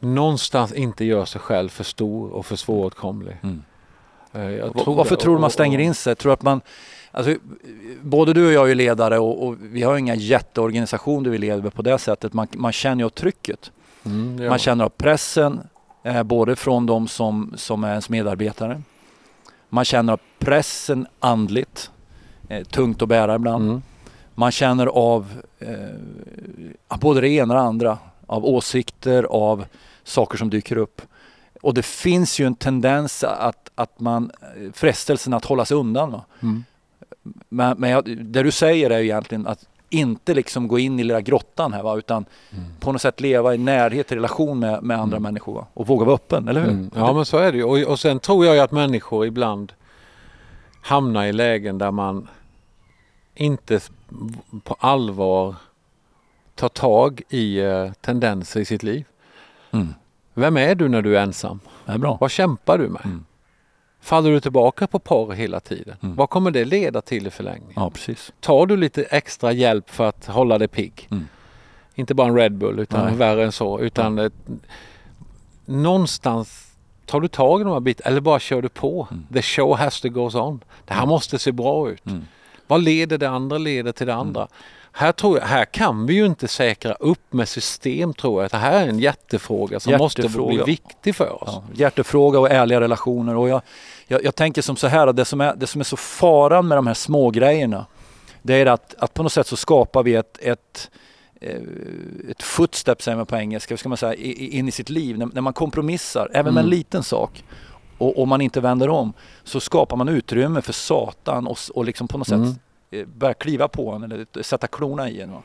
någonstans 0.00 0.72
inte 0.72 1.04
gör 1.04 1.24
sig 1.24 1.40
själv 1.40 1.68
för 1.68 1.84
stor 1.84 2.30
och 2.30 2.46
för 2.46 2.56
svåråtkomlig. 2.56 3.36
Mm. 3.42 3.62
Eh, 4.32 4.72
tror 4.72 4.94
Varför 4.94 5.16
det. 5.16 5.22
tror 5.22 5.34
du 5.34 5.40
man 5.40 5.46
Och- 5.46 5.52
stänger 5.52 5.78
och- 5.78 5.84
in 5.84 5.94
sig? 5.94 6.14
Tror 6.16 6.32
att 6.32 6.42
man, 6.42 6.60
alltså, 7.12 7.36
både 8.02 8.32
du 8.32 8.46
och 8.46 8.52
jag 8.52 8.70
är 8.70 8.74
ledare 8.74 9.18
och, 9.18 9.46
och 9.46 9.56
vi 9.60 9.82
har 9.82 9.96
inga 9.96 10.14
jätteorganisationer 10.14 11.30
vi 11.30 11.38
lever 11.38 11.70
på 11.70 11.82
det 11.82 11.98
sättet. 11.98 12.32
Man, 12.32 12.46
man 12.52 12.72
känner 12.72 12.96
ju 13.02 13.04
av 13.04 13.08
trycket. 13.10 13.72
Mm, 14.04 14.38
ja. 14.42 14.50
Man 14.50 14.58
känner 14.58 14.84
av 14.84 14.88
pressen, 14.88 15.60
eh, 16.02 16.22
både 16.22 16.56
från 16.56 16.86
de 16.86 17.08
som, 17.08 17.52
som 17.56 17.84
är 17.84 17.90
ens 17.90 18.08
medarbetare. 18.08 18.82
Man 19.68 19.84
känner 19.84 20.12
av 20.12 20.20
pressen 20.38 21.06
andligt, 21.20 21.90
eh, 22.48 22.64
tungt 22.64 23.02
att 23.02 23.08
bära 23.08 23.34
ibland. 23.34 23.64
Mm. 23.64 23.82
Man 24.34 24.50
känner 24.50 24.86
av 24.86 25.42
eh, 25.58 26.98
både 27.00 27.20
det 27.20 27.28
ena 27.28 27.54
och 27.54 27.60
det 27.60 27.66
andra. 27.66 27.98
Av 28.26 28.44
åsikter, 28.46 29.22
av 29.24 29.64
saker 30.04 30.38
som 30.38 30.50
dyker 30.50 30.76
upp. 30.78 31.02
Och 31.62 31.74
det 31.74 31.82
finns 31.82 32.40
ju 32.40 32.46
en 32.46 32.54
tendens 32.54 33.24
att, 33.24 33.70
att 33.74 34.00
man, 34.00 34.30
eh, 34.40 34.72
frestelsen 34.72 35.34
att 35.34 35.44
hålla 35.44 35.64
sig 35.64 35.76
undan. 35.76 36.20
Mm. 36.42 36.64
Men, 37.48 37.78
men 37.78 37.90
jag, 37.90 38.04
det 38.18 38.42
du 38.42 38.50
säger 38.50 38.90
är 38.90 38.98
ju 38.98 39.04
egentligen 39.04 39.46
att 39.46 39.66
inte 39.90 40.34
liksom 40.34 40.68
gå 40.68 40.78
in 40.78 41.00
i 41.00 41.04
lilla 41.04 41.20
grottan 41.20 41.72
här 41.72 41.82
va? 41.82 41.96
utan 41.96 42.24
Mm. 42.52 42.64
på 42.80 42.92
något 42.92 43.02
sätt 43.02 43.20
leva 43.20 43.54
i 43.54 43.58
närhet, 43.58 44.12
i 44.12 44.16
relation 44.16 44.58
med, 44.58 44.82
med 44.82 44.98
andra 45.00 45.16
Mm. 45.16 45.22
människor. 45.22 45.54
Va? 45.54 45.66
Och 45.74 45.86
våga 45.86 46.04
vara 46.04 46.14
öppen, 46.14 46.48
eller 46.48 46.60
hur? 46.60 46.70
Mm. 46.70 46.90
Ja 46.94 47.12
men 47.12 47.24
så 47.24 47.36
är 47.38 47.52
det 47.52 47.58
ju. 47.58 47.64
Och, 47.64 47.78
och 47.92 48.00
sen 48.00 48.18
tror 48.20 48.46
jag 48.46 48.58
att 48.58 48.72
människor 48.72 49.26
ibland 49.26 49.72
hamnar 50.80 51.24
i 51.24 51.32
lägen 51.32 51.78
där 51.78 51.90
man 51.90 52.28
inte 53.34 53.80
på 54.62 54.76
allvar 54.78 55.54
tar 56.54 56.68
tag 56.68 57.22
i 57.28 57.58
eh, 57.58 57.92
tendenser 58.00 58.60
i 58.60 58.64
sitt 58.64 58.82
liv. 58.82 59.04
Mm. 59.70 59.94
Vem 60.34 60.56
är 60.56 60.74
du 60.74 60.88
när 60.88 61.02
du 61.02 61.18
är 61.18 61.22
ensam? 61.22 61.60
Det 61.86 61.92
är 61.92 61.98
bra. 61.98 62.18
Vad 62.20 62.30
kämpar 62.30 62.78
du 62.78 62.88
med? 62.88 63.04
Mm. 63.04 63.24
Faller 64.00 64.30
du 64.30 64.40
tillbaka 64.40 64.86
på 64.86 64.98
porr 64.98 65.32
hela 65.32 65.60
tiden? 65.60 65.96
Mm. 66.02 66.16
Vad 66.16 66.30
kommer 66.30 66.50
det 66.50 66.64
leda 66.64 67.00
till 67.02 67.26
i 67.26 67.30
förlängningen? 67.30 67.72
Ja, 67.76 67.90
precis. 67.90 68.32
Tar 68.40 68.66
du 68.66 68.76
lite 68.76 69.02
extra 69.04 69.52
hjälp 69.52 69.90
för 69.90 70.04
att 70.08 70.26
hålla 70.26 70.58
dig 70.58 70.68
pigg? 70.68 71.08
Mm. 71.10 71.28
Inte 71.94 72.14
bara 72.14 72.28
en 72.28 72.36
Red 72.36 72.52
Bull 72.52 72.78
utan 72.78 73.06
Nej. 73.06 73.14
värre 73.16 73.44
än 73.44 73.52
så. 73.52 73.80
Utan 73.80 74.18
ett, 74.18 74.32
någonstans 75.64 76.74
tar 77.06 77.20
du 77.20 77.28
tag 77.28 77.60
i 77.60 77.64
de 77.64 77.72
här 77.72 77.80
bitarna 77.80 78.10
eller 78.10 78.20
bara 78.20 78.38
kör 78.40 78.62
du 78.62 78.68
på. 78.68 79.08
Mm. 79.10 79.26
The 79.32 79.42
show 79.42 79.76
has 79.76 80.00
to 80.00 80.08
go 80.08 80.20
on. 80.34 80.60
Det 80.84 80.92
här 80.94 81.00
Mm. 81.00 81.08
måste 81.08 81.38
se 81.38 81.52
bra 81.52 81.90
ut. 81.90 82.02
Mm. 82.64 82.66
Vad 82.66 82.82
leder 82.82 83.18
det 83.18 83.28
andra 83.28 83.58
leder 83.58 83.92
till 83.92 84.06
det 84.06 84.14
andra. 84.14 84.48
Här, 84.96 85.12
tror 85.12 85.38
jag, 85.38 85.46
här 85.46 85.64
kan 85.64 86.06
vi 86.06 86.14
ju 86.14 86.26
inte 86.26 86.48
säkra 86.48 86.94
upp 86.94 87.32
med 87.32 87.48
system 87.48 88.14
tror 88.14 88.42
jag. 88.42 88.50
Det 88.50 88.56
här 88.56 88.84
är 88.84 88.88
en 88.88 88.98
jättefråga 88.98 89.80
som 89.80 89.92
måste 89.96 90.22
Jättefråga. 90.22 90.64
bli 90.64 90.72
viktig 90.72 91.16
för 91.16 91.42
oss. 91.42 91.50
Ja, 91.52 91.64
hjärtefråga 91.74 92.38
och 92.38 92.50
ärliga 92.50 92.80
relationer. 92.80 93.36
Och 93.36 93.48
jag, 93.48 93.62
jag, 94.06 94.24
jag 94.24 94.34
tänker 94.34 94.62
som 94.62 94.76
så 94.76 94.86
här 94.86 95.12
det 95.12 95.24
som, 95.24 95.40
är, 95.40 95.54
det 95.56 95.66
som 95.66 95.80
är 95.80 95.84
så 95.84 95.96
faran 95.96 96.68
med 96.68 96.78
de 96.78 96.86
här 96.86 96.94
små 96.94 97.30
grejerna 97.30 97.86
det 98.42 98.54
är 98.54 98.66
att, 98.66 98.94
att 98.98 99.14
på 99.14 99.22
något 99.22 99.32
sätt 99.32 99.46
så 99.46 99.56
skapar 99.56 100.02
vi 100.02 100.14
ett, 100.14 100.38
ett, 100.42 100.90
eh, 101.40 101.56
ett 102.30 102.42
footstep 102.42 103.02
säger 103.02 103.16
man 103.16 103.26
på 103.26 103.36
engelska, 103.36 103.76
ska 103.76 103.88
man 103.88 103.98
säga, 103.98 104.14
in 104.14 104.68
i 104.68 104.70
sitt 104.72 104.90
liv. 104.90 105.18
När, 105.18 105.28
när 105.32 105.40
man 105.40 105.52
kompromissar, 105.52 106.30
även 106.32 106.54
med 106.54 106.60
en 106.60 106.66
Mm. 106.66 106.78
liten 106.78 107.02
sak 107.02 107.44
och, 107.98 108.18
och 108.20 108.28
man 108.28 108.40
inte 108.40 108.60
vänder 108.60 108.88
om 108.88 109.12
så 109.44 109.60
skapar 109.60 109.96
man 109.96 110.08
utrymme 110.08 110.62
för 110.62 110.72
Satan 110.72 111.46
och, 111.46 111.58
och 111.74 111.84
liksom 111.84 112.08
på 112.08 112.18
något 112.18 112.28
Mm. 112.28 112.46
sätt 112.52 112.60
eh, 112.90 113.06
börja 113.06 113.34
kliva 113.34 113.68
på 113.68 113.90
en 113.92 114.02
eller 114.02 114.42
sätta 114.42 114.66
klorna 114.66 115.08
i 115.10 115.20
en. 115.20 115.32
va. 115.32 115.42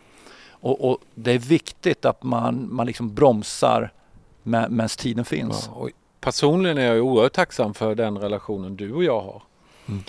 Och, 0.52 0.90
och 0.90 0.98
det 1.16 1.32
är 1.32 1.40
viktigt 1.40 2.06
att 2.06 2.24
man, 2.24 2.68
man 2.76 2.86
liksom 2.88 3.14
bromsar 3.16 3.92
med, 4.44 4.72
medan 4.72 4.90
tiden 4.90 5.26
finns. 5.26 5.70
Ja, 5.76 5.88
personligen 6.22 6.78
är 6.78 6.96
jag 6.96 7.06
oerhört 7.06 7.34
tacksam 7.34 7.74
för 7.74 7.96
den 7.96 8.18
relationen 8.18 8.76
du 8.76 8.94
och 8.94 9.04
jag 9.04 9.22
har. 9.22 9.42
Mm. 9.88 10.04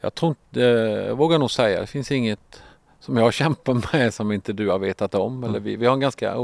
Jag 0.00 0.14
tror 0.14 0.28
inte, 0.28 0.62
eh, 0.64 1.06
jag 1.06 1.16
vågar 1.16 1.38
nog 1.38 1.50
säga, 1.50 1.80
det 1.80 1.86
finns 1.86 2.12
inget 2.12 2.62
som 3.00 3.16
jag 3.16 3.32
kämpar 3.40 3.92
med 3.92 4.14
som 4.14 4.32
inte 4.32 4.52
du 4.52 4.68
har 4.70 4.78
vetat 4.78 5.14
om. 5.14 5.44
Eller 5.44 5.60
vi, 5.60 5.76
vi 5.76 5.86
har 5.86 5.94
en 5.94 6.00
ganska, 6.00 6.34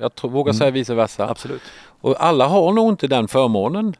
jag 0.00 0.14
tror, 0.14 0.30
vågar 0.30 0.50
Mm. 0.52 0.58
säga 0.58 0.70
vice 0.70 0.94
versa. 0.94 1.28
Absolut. 1.28 1.62
Och 2.00 2.24
alla 2.24 2.46
har 2.46 2.72
nog 2.72 2.88
inte 2.92 3.06
den 3.06 3.28
förmånen. 3.28 3.96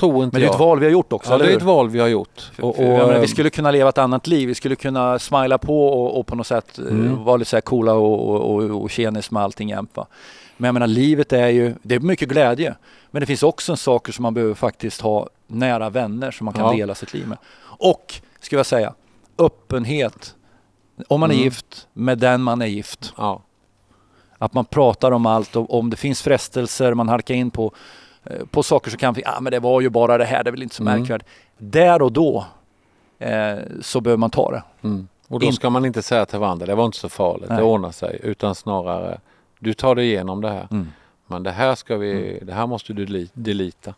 Tror 0.00 0.24
inte 0.24 0.34
Men 0.36 0.40
det 0.40 0.44
är 0.44 0.46
jag. 0.46 0.54
ett 0.54 0.60
val 0.60 0.78
vi 0.80 0.86
har 0.86 0.92
gjort 0.92 1.12
också, 1.12 1.30
Ja, 1.30 1.34
eller 1.34 1.44
det 1.44 1.50
är 1.50 1.52
hur? 1.52 1.58
ett 1.58 1.62
val 1.66 1.88
vi 1.88 1.98
har 2.00 2.08
gjort. 2.08 2.40
För- 2.54 2.64
Och, 2.64 2.76
för 2.76 2.82
och, 2.84 2.98
jag 2.98 3.06
menar, 3.06 3.20
vi 3.20 3.28
skulle 3.28 3.50
kunna 3.50 3.70
leva 3.70 3.88
ett 3.88 3.98
annat 3.98 4.26
liv. 4.26 4.48
Vi 4.48 4.54
skulle 4.54 4.76
kunna 4.76 5.18
smila 5.18 5.58
på 5.58 5.86
och, 5.88 6.18
och 6.18 6.26
på 6.26 6.34
något 6.36 6.46
sätt 6.46 6.78
eh, 6.78 6.84
Mm. 6.84 7.24
vara 7.24 7.36
lite 7.36 7.50
så 7.50 7.56
här 7.56 7.60
coola 7.60 7.92
och, 7.94 8.28
och, 8.30 8.54
och, 8.54 8.82
och 8.82 8.90
tjenis 8.90 9.30
med 9.30 9.42
allting 9.42 9.68
jämt. 9.68 9.90
Va? 9.96 10.06
Men 10.56 10.68
jag 10.68 10.72
menar, 10.72 10.86
livet 10.86 11.32
är 11.32 11.48
ju, 11.48 11.74
det 11.82 11.94
är 11.94 12.00
mycket 12.00 12.28
glädje. 12.28 12.74
Men 13.10 13.20
det 13.20 13.26
finns 13.26 13.42
också 13.42 13.72
en 13.72 13.76
saker 13.78 14.12
som 14.12 14.22
man 14.22 14.34
behöver 14.34 14.54
faktiskt 14.54 15.00
ha 15.00 15.28
nära 15.46 15.90
vänner 15.90 16.30
som 16.30 16.44
man 16.44 16.54
kan 16.54 16.64
Ja. 16.66 16.72
dela 16.72 16.94
sitt 16.94 17.14
liv 17.14 17.28
med. 17.28 17.38
Och, 17.62 18.14
ska 18.40 18.56
jag 18.56 18.66
säga, 18.66 18.94
öppenhet. 19.38 20.34
Om 21.08 21.20
man 21.20 21.30
är 21.30 21.34
Mm. 21.34 21.44
gift 21.44 21.86
med 21.92 22.18
den 22.18 22.42
man 22.42 22.62
är 22.62 22.66
gift. 22.66 23.12
ja. 23.16 23.42
Att 24.38 24.54
man 24.54 24.64
pratar 24.64 25.12
om 25.12 25.26
allt 25.26 25.56
och 25.56 25.74
om 25.78 25.90
det 25.90 25.96
finns 25.96 26.22
frestelser 26.22 26.94
man 26.94 27.08
halkar 27.08 27.34
in 27.34 27.50
på 27.50 27.72
på 28.50 28.62
saker 28.62 28.90
som 28.90 28.98
kan 28.98 29.14
ja 29.24 29.36
ah, 29.36 29.40
men 29.40 29.50
det 29.50 29.58
var 29.60 29.80
ju 29.80 29.88
bara 29.88 30.18
det 30.18 30.24
här, 30.24 30.44
det 30.44 30.50
är 30.50 30.52
väl 30.52 30.62
inte 30.62 30.74
så 30.74 30.82
Mm. 30.82 30.98
märkvärdigt. 31.00 31.28
Där 31.58 32.02
och 32.02 32.12
då 32.12 32.46
eh, 33.18 33.58
så 33.80 34.00
behöver 34.00 34.18
man 34.18 34.30
ta 34.30 34.50
det. 34.50 34.62
Mm. 34.82 35.08
Och 35.28 35.40
då 35.40 35.46
In- 35.46 35.52
ska 35.52 35.70
man 35.70 35.84
inte 35.84 36.02
säga 36.02 36.26
till 36.26 36.38
varandra, 36.38 36.66
det 36.66 36.74
var 36.74 36.84
inte 36.86 36.98
så 36.98 37.08
farligt, 37.08 37.48
Nej. 37.48 37.58
det 37.58 37.64
ordnar 37.64 37.90
sig. 37.90 38.20
Utan 38.22 38.54
snarare, 38.54 39.20
du 39.58 39.72
tar 39.74 39.94
dig 39.94 40.06
igenom 40.06 40.40
det 40.40 40.50
här. 40.50 40.68
Mm. 40.70 40.88
Men 41.26 41.42
det 41.42 41.50
här 41.50 41.74
ska 41.74 41.96
vi, 41.96 42.38
det 42.42 42.52
här 42.52 42.66
måste 42.66 42.92
du 42.92 43.04
deli- 43.06 43.30
delita. 43.32 43.94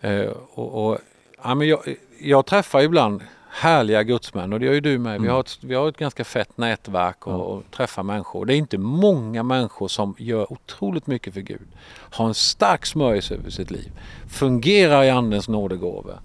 Eh, 0.00 0.26
och, 0.54 0.86
och, 0.90 0.98
ja, 1.42 1.54
men 1.54 1.68
jag, 1.68 1.80
jag 2.20 2.46
träffar 2.46 2.80
ibland 2.80 3.22
härliga 3.52 4.02
gudsmän 4.02 4.52
och 4.52 4.60
det 4.60 4.66
gör 4.66 4.72
ju 4.72 4.80
du 4.80 4.98
med. 4.98 5.12
Vi, 5.12 5.16
Mm. 5.18 5.32
har 5.32 5.40
ett, 5.40 5.58
vi 5.60 5.74
har 5.74 5.88
ett 5.88 5.96
ganska 5.96 6.24
fett 6.24 6.58
nätverk 6.58 7.26
och, 7.26 7.52
och 7.56 7.62
träffar 7.70 8.02
människor. 8.02 8.46
Det 8.46 8.54
är 8.54 8.56
inte 8.56 8.78
många 8.78 9.42
människor 9.42 9.88
som 9.88 10.14
gör 10.18 10.52
otroligt 10.52 11.06
mycket 11.06 11.34
för 11.34 11.40
Gud. 11.40 11.68
Har 11.90 12.26
en 12.28 12.34
stark 12.34 12.86
smörjelse 12.86 13.34
över 13.34 13.50
sitt 13.50 13.70
liv. 13.70 13.92
Fungerar 14.28 15.04
i 15.04 15.10
Andens 15.10 15.48
nådegåvor. 15.48 16.20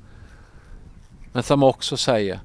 Men 1.34 1.44
som 1.44 1.64
också 1.64 1.98
säger, 1.98 2.40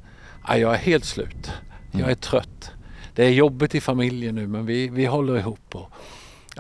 "Ja, 0.48 0.56
jag 0.56 0.74
är 0.74 0.78
helt 0.78 1.04
slut. 1.04 1.52
Jag 1.92 2.00
Mm. 2.00 2.10
är 2.10 2.14
trött. 2.14 2.70
Det 3.14 3.24
är 3.24 3.30
jobbigt 3.30 3.74
i 3.74 3.80
familjen 3.80 4.34
nu 4.34 4.46
men 4.46 4.66
vi, 4.66 4.88
vi 4.88 5.06
håller 5.06 5.38
ihop. 5.38 5.74
Och, 5.74 5.90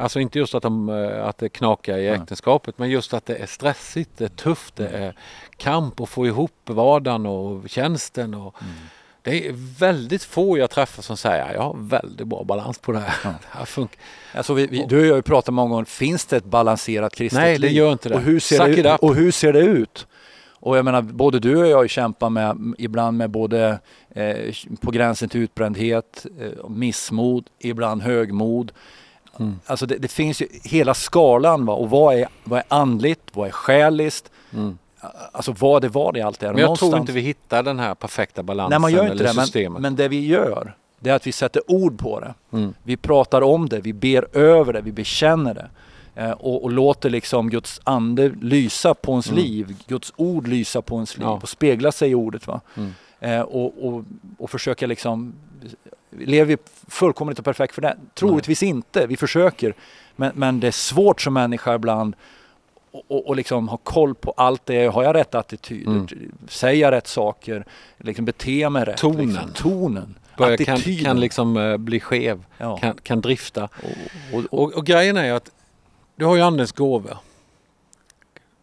alltså 0.00 0.20
inte 0.20 0.38
just 0.38 0.54
att, 0.54 0.62
de, 0.62 0.88
eh, 0.88 1.26
att 1.26 1.38
det 1.38 1.48
knakar 1.48 1.98
i 1.98 2.06
Nej. 2.10 2.20
äktenskapet 2.20 2.78
men 2.78 2.90
just 2.90 3.14
att 3.14 3.26
det 3.26 3.36
är 3.36 3.46
stressigt, 3.46 4.10
det 4.16 4.24
är 4.24 4.28
tufft, 4.28 4.76
det 4.76 4.88
är 4.88 5.14
kamp 5.56 6.00
att 6.00 6.08
få 6.08 6.26
ihop 6.26 6.52
vardagen 6.64 7.26
och 7.26 7.70
tjänsten. 7.70 8.34
Och, 8.34 8.54
Mm. 8.60 8.74
Det 9.22 9.48
är 9.48 9.52
väldigt 9.78 10.24
få 10.24 10.58
jag 10.58 10.70
träffar 10.70 11.02
som 11.02 11.16
säger 11.16 11.54
jag 11.54 11.62
har 11.62 11.76
väldigt 11.78 12.26
bra 12.26 12.44
balans 12.44 12.78
på 12.78 12.92
det 12.92 12.98
här. 12.98 13.14
Ja. 13.24 13.30
Det 13.42 13.58
här 13.58 13.64
funkar. 13.64 14.00
Alltså 14.34 14.54
vi, 14.54 14.66
vi, 14.66 14.86
du 14.88 14.98
och 15.00 15.06
jag 15.06 15.10
har 15.10 15.16
ju 15.16 15.22
pratat 15.22 15.54
många 15.54 15.70
gånger, 15.70 15.84
finns 15.84 16.26
det 16.26 16.36
ett 16.36 16.44
balanserat 16.44 17.14
kristet 17.14 17.40
Nej, 17.40 17.58
det 17.58 17.68
gör 17.68 17.92
inte 17.92 18.08
det. 18.08 18.14
Och 18.14 18.20
hur, 18.20 18.40
ser 18.40 18.56
Suck 18.56 18.82
det 18.82 18.96
och 18.96 19.14
hur 19.14 19.30
ser 19.30 19.52
det 19.52 19.60
ut? 19.60 20.06
Och 20.52 20.76
jag 20.76 20.84
menar, 20.84 21.02
både 21.02 21.38
du 21.38 21.56
och 21.56 21.66
jag 21.66 21.90
kämpar 21.90 22.30
med, 22.30 22.74
ibland 22.78 23.16
med 23.16 23.30
både 23.30 23.78
eh, 24.14 24.54
på 24.80 24.90
gränsen 24.90 25.28
till 25.28 25.40
utbrändhet, 25.40 26.26
eh, 26.40 26.68
missmod, 26.68 27.46
ibland 27.58 28.02
högmod. 28.02 28.72
Mm. 29.40 29.60
Alltså 29.66 29.86
det, 29.86 29.96
det 29.98 30.08
finns 30.08 30.42
ju 30.42 30.46
hela 30.64 30.94
skalan. 30.94 31.66
Va? 31.66 31.72
Och 31.74 31.90
vad 31.90 32.14
är, 32.14 32.28
vad 32.44 32.58
är 32.58 32.64
andligt? 32.68 33.20
Vad 33.32 33.48
är 33.48 33.52
själiskt? 33.52 34.30
Mm. 34.52 34.78
Alltså 35.32 35.52
vad 35.58 35.84
är 35.84 35.88
vad 35.88 36.16
i 36.16 36.20
allt 36.20 36.40
det 36.40 36.46
här? 36.46 36.52
Men 36.52 36.60
jag 36.60 36.66
Någonstans- 36.66 36.90
tror 36.90 37.00
inte 37.00 37.12
vi 37.12 37.20
hittar 37.20 37.62
den 37.62 37.78
här 37.78 37.94
perfekta 37.94 38.42
balansen 38.42 38.70
Nej, 38.70 38.80
man 38.80 38.92
gör 38.92 39.12
inte 39.12 39.24
det. 39.24 39.32
Men, 39.34 39.44
systemet. 39.44 39.82
men 39.82 39.96
det 39.96 40.08
vi 40.08 40.26
gör, 40.26 40.74
det 41.00 41.10
är 41.10 41.14
att 41.14 41.26
vi 41.26 41.32
sätter 41.32 41.62
ord 41.66 41.98
på 41.98 42.20
det. 42.20 42.34
Mm. 42.52 42.74
Vi 42.82 42.96
pratar 42.96 43.42
om 43.42 43.68
det, 43.68 43.80
vi 43.80 43.92
ber 43.92 44.36
över 44.36 44.72
det, 44.72 44.80
vi 44.80 44.92
bekänner 44.92 45.54
det. 45.54 45.68
Eh, 46.14 46.30
och, 46.30 46.64
och 46.64 46.70
låter 46.70 47.10
liksom 47.10 47.50
Guds 47.50 47.80
ande 47.84 48.28
lysa 48.42 48.94
på 48.94 49.12
ens 49.12 49.28
Mm. 49.30 49.42
liv, 49.42 49.76
Guds 49.86 50.12
ord 50.16 50.48
lysa 50.48 50.82
på 50.82 50.94
ens 50.94 51.16
liv 51.16 51.26
Ja. 51.26 51.38
och 51.42 51.48
spegla 51.48 51.92
sig 51.92 52.10
i 52.10 52.14
ordet. 52.14 52.46
Va? 52.46 52.60
Mm. 52.76 52.90
Eh, 53.20 53.40
och, 53.40 53.86
och, 53.86 54.04
och 54.38 54.50
försöka 54.50 54.86
liksom, 54.86 55.32
lever 56.10 56.56
vi 56.56 56.56
fullkomligt 56.88 57.38
och 57.38 57.44
perfekt 57.44 57.74
för 57.74 57.82
det? 57.82 57.96
Troligtvis 58.14 58.62
inte, 58.62 59.06
vi 59.06 59.16
försöker. 59.16 59.74
Men, 60.16 60.32
men 60.34 60.60
det 60.60 60.66
är 60.66 60.72
svårt 60.72 61.20
som 61.20 61.34
människa 61.34 61.74
ibland 61.74 62.16
och, 62.90 63.02
och, 63.08 63.28
och 63.28 63.36
liksom 63.36 63.68
ha 63.68 63.76
koll 63.76 64.14
på 64.14 64.30
allt 64.36 64.66
det. 64.66 64.86
Har 64.86 65.02
jag 65.02 65.14
rätt 65.14 65.34
attityder? 65.34 65.92
Mm. 65.92 66.06
Säger 66.48 66.80
jag 66.80 66.90
rätt 66.90 67.06
saker? 67.06 67.64
Liksom 67.98 68.24
bete 68.24 68.70
mig 68.70 68.84
rätt? 68.84 68.96
Tonen. 68.96 69.26
Liksom. 69.26 69.50
Tonen. 69.54 70.18
Börjar, 70.36 70.56
kan, 70.56 70.74
attityden. 70.74 71.04
kan 71.04 71.20
liksom 71.20 71.56
eh, 71.56 71.76
bli 71.76 72.00
skev, 72.00 72.44
ja. 72.58 72.76
kan, 72.76 72.94
kan 73.02 73.20
drifta. 73.20 73.68
och, 74.50 74.74
och, 74.74 74.86
grejen 74.86 75.16
är 75.16 75.24
ju 75.24 75.30
att 75.30 75.50
du 76.16 76.24
har 76.24 76.36
ju 76.36 76.42
andens. 76.42 76.72
Och 76.72 77.02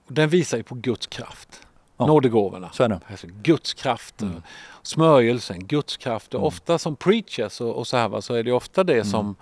Den 0.08 0.30
visar 0.30 0.58
ju 0.58 0.64
på 0.64 0.76
Guds 0.76 1.08
kraft. 1.08 1.67
Ja. 1.98 2.06
Nådegåvorna. 2.06 2.70
så 2.74 2.84
är 2.84 2.88
det. 2.90 3.00
Alltså 3.12 3.28
Guds 3.30 3.74
kraft, 3.74 4.22
Mm. 4.22 4.32
mm. 4.32 4.44
smörjelsen, 4.84 5.68
Guds 5.68 5.98
kraft. 5.98 6.34
Och 6.34 6.40
Mm. 6.40 6.48
ofta 6.48 6.78
som 6.78 6.96
preachers 6.96 7.62
och, 7.62 7.76
och 7.76 7.88
så 7.88 7.98
här 7.98 8.10
va, 8.10 8.22
så 8.22 8.34
är 8.34 8.44
det 8.44 8.52
ofta 8.52 8.84
det 8.84 9.04
som, 9.06 9.36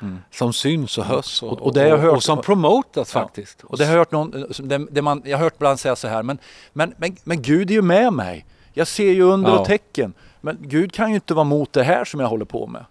Mm. 0.00 0.18
som 0.30 0.52
syns 0.52 0.98
och 0.98 1.04
hörs 1.04 1.42
och, 1.42 1.52
Och- 1.52 1.60
och 1.60 1.76
hört- 1.76 2.14
och 2.16 2.22
som 2.22 2.40
promotas 2.42 3.14
Ja. 3.14 3.20
faktiskt. 3.20 3.62
Och 3.64 3.78
det 3.78 3.84
har 3.84 3.92
jag 3.92 3.98
hört 3.98 4.12
någon, 4.12 4.30
det, 4.58 4.86
det 4.90 5.02
man, 5.02 5.22
jag 5.24 5.38
har 5.38 5.44
hört 5.44 5.54
ibland 5.56 5.80
säga 5.80 5.96
så 5.96 6.08
här, 6.08 6.22
men, 6.22 6.38
men, 6.72 6.94
men, 6.96 7.16
men 7.24 7.42
Gud 7.42 7.70
är 7.70 7.74
ju 7.74 7.82
med 7.82 8.12
mig. 8.12 8.46
Jag 8.72 8.86
ser 8.86 9.12
ju 9.12 9.22
under 9.22 9.50
Ja. 9.50 9.58
och 9.58 9.66
tecken. 9.66 10.14
Men 10.40 10.58
Gud 10.60 10.92
kan 10.92 11.08
ju 11.08 11.14
inte 11.14 11.34
vara 11.34 11.44
mot 11.44 11.72
det 11.72 11.82
här 11.82 12.04
som 12.04 12.20
jag 12.20 12.28
håller 12.28 12.44
på 12.44 12.66
med. 12.66 12.84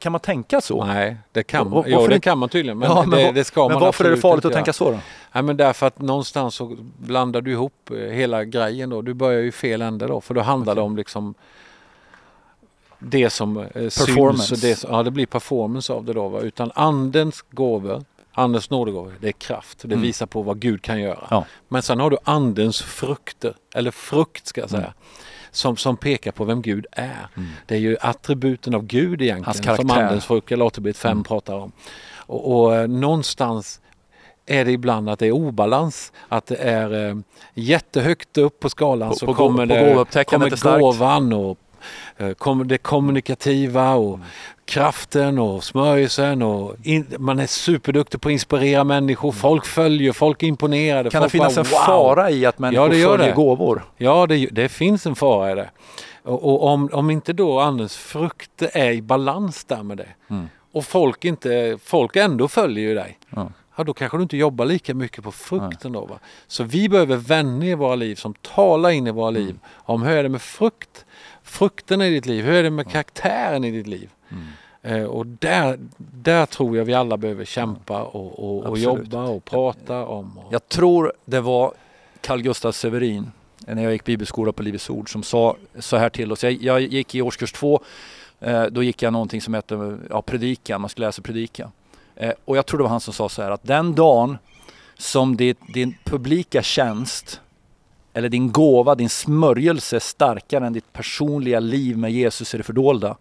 Kan 0.00 0.12
man 0.12 0.20
tänka 0.20 0.60
så? 0.60 0.84
Nej, 0.84 1.16
det 1.32 1.42
kan 1.42 1.70
man. 1.70 1.84
Jo, 1.86 2.06
det 2.06 2.20
kan 2.20 2.38
man 2.38 2.48
tydligen. 2.48 2.78
Men, 2.78 2.90
Ja, 2.90 3.04
det, 3.10 3.24
vad- 3.24 3.34
det 3.34 3.44
ska 3.44 3.68
men 3.68 3.72
man 3.74 3.82
varför 3.82 4.04
är 4.04 4.10
det 4.10 4.16
farligt 4.16 4.36
inte 4.44 4.48
att 4.48 4.54
tänka 4.54 4.72
så 4.72 4.90
då? 4.90 4.98
Nej, 5.32 5.42
men 5.42 5.56
därför 5.56 5.86
att 5.86 5.98
någonstans 6.00 6.54
så 6.54 6.76
blandar 6.98 7.40
du 7.40 7.50
ihop 7.52 7.90
eh, 7.90 7.96
hela 7.96 8.44
grejen 8.44 8.90
då. 8.90 9.02
Du 9.02 9.14
börjar 9.14 9.40
ju 9.40 9.52
fel 9.52 9.82
ände 9.82 10.06
då. 10.06 10.20
För 10.20 10.34
då 10.34 10.40
handlar 10.40 10.74
det 10.74 10.80
Okej. 10.80 10.86
om 10.86 10.96
liksom 10.96 11.34
det 12.98 13.30
som 13.30 13.56
eh, 13.56 13.64
syns. 13.74 14.06
Performance. 14.06 14.54
Och 14.54 14.60
det, 14.60 14.84
ja, 14.90 15.02
det 15.02 15.10
blir 15.10 15.26
performance 15.26 15.92
av 15.92 16.04
det 16.04 16.12
då. 16.12 16.28
Va? 16.28 16.40
Utan 16.40 16.70
andens 16.74 17.44
gåvor, 17.50 18.04
andens 18.32 18.70
nådegåvor, 18.70 19.14
det 19.20 19.28
är 19.28 19.32
kraft. 19.32 19.78
Det 19.82 19.86
Mm. 19.86 20.00
visar 20.02 20.26
på 20.26 20.42
vad 20.42 20.58
Gud 20.60 20.82
kan 20.82 21.00
göra. 21.00 21.26
Ja. 21.30 21.44
Men 21.68 21.82
sen 21.82 22.00
har 22.00 22.10
du 22.10 22.16
andens 22.24 22.82
frukter, 22.82 23.54
eller 23.74 23.90
frukt 23.90 24.46
ska 24.46 24.60
jag 24.60 24.70
säga. 24.70 24.80
Mm. 24.82 24.92
Som, 25.50 25.76
som 25.76 25.96
pekar 25.96 26.32
på 26.32 26.44
vem 26.44 26.62
Gud 26.62 26.86
är. 26.92 27.28
Mm. 27.36 27.48
Det 27.66 27.74
är 27.74 27.78
ju 27.78 27.96
attributen 28.00 28.74
av 28.74 28.82
Gud 28.86 29.22
egentligen. 29.22 29.76
Som 29.76 29.90
andens 29.90 30.24
frukt, 30.24 30.52
8 30.52 30.82
5 30.94 31.12
Mm. 31.12 31.24
pratar 31.24 31.54
om. 31.54 31.72
Och, 32.16 32.56
och 32.62 32.74
eh, 32.76 32.88
någonstans 32.88 33.80
är 34.46 34.64
det 34.64 34.72
ibland 34.72 35.10
att 35.10 35.18
det 35.18 35.26
är 35.26 35.32
obalans. 35.32 36.12
Att 36.28 36.46
det 36.46 36.56
är 36.56 37.08
eh, 37.08 37.16
jättehögt 37.54 38.38
upp 38.38 38.60
på 38.60 38.68
skalan 38.70 39.08
På- 39.08 39.14
så 39.16 39.26
på 39.26 39.34
kommer, 39.34 39.66
det, 39.66 40.24
kommer 40.24 40.78
gåvan 40.80 41.32
och 41.32 41.58
eh, 42.16 42.30
kommer 42.32 42.64
det 42.64 42.78
kommunikativa 42.78 43.94
och 43.94 44.14
Mm. 44.14 44.26
Kraften 44.66 45.38
och 45.38 45.64
smörjelsen. 45.64 46.42
Och 46.42 46.74
in, 46.82 47.06
man 47.18 47.38
är 47.40 47.46
superduktig 47.46 48.20
på 48.20 48.28
att 48.28 48.32
inspirera 48.32 48.84
människor. 48.84 49.32
Folk 49.32 49.66
följer, 49.66 50.12
folk 50.12 50.42
är 50.42 50.46
imponerade. 50.46 51.00
Mm. 51.00 51.10
Kan 51.10 51.22
det 51.22 51.28
finnas 51.30 51.54
bara, 51.54 51.60
en 51.60 51.70
wow. 51.70 51.78
fara 51.78 52.30
i 52.30 52.46
att 52.46 52.58
människor 52.58 52.84
Ja, 52.86 52.88
det 52.92 52.98
gör 52.98 53.08
följer 53.10 53.26
det. 53.26 53.34
gåvor? 53.34 53.84
Ja, 53.96 54.26
det, 54.26 54.46
det 54.52 54.68
finns 54.68 55.06
en 55.06 55.14
fara 55.14 55.52
i 55.52 55.54
det. 55.54 55.70
Och, 56.22 56.44
och 56.44 56.64
om, 56.64 56.88
om 56.92 57.10
inte 57.10 57.32
då 57.32 57.60
andens 57.60 57.96
frukter 57.96 58.70
är 58.72 58.90
i 58.92 59.02
balans 59.02 59.64
där 59.64 59.82
med 59.82 59.96
det 59.96 60.08
Mm. 60.30 60.48
och 60.72 60.84
folk, 60.84 61.24
inte, 61.24 61.78
folk 61.84 62.16
ändå 62.16 62.48
följer 62.48 62.88
ju 62.88 62.94
dig. 62.94 63.18
Ja. 63.30 63.48
Ja, 63.78 63.84
då 63.84 63.94
kanske 63.94 64.16
du 64.18 64.22
inte 64.22 64.36
jobbar 64.36 64.64
lika 64.64 64.94
mycket 64.94 65.24
på 65.24 65.32
frukten 65.32 65.92
då. 65.92 66.00
Va? 66.06 66.18
Så 66.46 66.64
vi 66.64 66.88
behöver 66.88 67.16
vänner 67.16 67.66
i 67.66 67.74
våra 67.74 67.94
liv 67.94 68.14
som 68.14 68.34
talar 68.34 68.90
in 68.90 69.06
i 69.06 69.10
våra 69.10 69.28
Mm. 69.28 69.42
liv 69.46 69.58
om 69.74 70.02
hur 70.02 70.16
är 70.16 70.22
det 70.22 70.28
med 70.28 70.42
frukt? 70.42 71.04
Frukten 71.46 72.02
i 72.02 72.10
ditt 72.10 72.26
liv, 72.26 72.44
hur 72.44 72.54
är 72.54 72.62
det 72.62 72.70
med 72.70 72.90
karaktären 72.90 73.64
i 73.64 73.70
ditt 73.70 73.86
liv? 73.86 74.10
Mm. 74.28 74.44
Eh, 74.82 75.04
och 75.04 75.26
där, 75.26 75.78
där 75.96 76.46
tror 76.46 76.76
jag 76.76 76.84
vi 76.84 76.94
alla 76.94 77.16
behöver 77.16 77.44
kämpa 77.44 78.02
och, 78.02 78.38
och, 78.38 78.64
och 78.64 78.78
jobba 78.78 79.22
och 79.22 79.44
prata 79.44 80.06
om. 80.06 80.38
Och, 80.38 80.52
Jag 80.52 80.68
tror 80.68 81.12
det 81.24 81.40
var 81.40 81.72
Carl 82.20 82.42
Gustaf 82.42 82.74
Severin 82.74 83.32
när 83.66 83.82
jag 83.82 83.92
gick 83.92 84.04
bibelskola 84.04 84.52
på 84.52 84.62
Livets 84.62 84.90
Ord 84.90 85.12
som 85.12 85.22
sa 85.22 85.56
så 85.78 85.96
här 85.96 86.08
till 86.08 86.32
oss. 86.32 86.44
Jag, 86.44 86.52
jag 86.52 86.80
gick 86.80 87.14
i 87.14 87.22
årskurs 87.22 87.52
två. 87.52 87.80
Eh, 88.40 88.64
då 88.64 88.82
gick 88.82 89.02
jag 89.02 89.12
någonting 89.12 89.40
som 89.40 89.54
hette 89.54 89.98
ja, 90.10 90.22
predikan. 90.22 90.80
Man 90.80 90.90
skulle 90.90 91.06
läsa 91.06 91.22
predika. 91.22 91.70
Eh, 92.16 92.32
och 92.44 92.56
jag 92.56 92.66
tror 92.66 92.78
det 92.78 92.82
var 92.82 92.90
han 92.90 93.00
som 93.00 93.14
sa 93.14 93.28
så 93.28 93.42
här 93.42 93.50
att 93.50 93.64
den 93.64 93.94
dagen 93.94 94.38
som 94.98 95.36
det, 95.36 95.58
din 95.74 95.94
publika 96.04 96.62
tjänst 96.62 97.40
eller 98.16 98.28
din 98.28 98.52
gåva, 98.52 98.94
din 98.94 99.08
smörjelse 99.08 100.00
starkare 100.00 100.66
än 100.66 100.72
ditt 100.72 100.92
personliga 100.92 101.60
liv 101.60 101.98
med 101.98 102.12
Jesus 102.12 102.54
i 102.54 102.56
det 102.56 102.62
fördolda. 102.62 103.16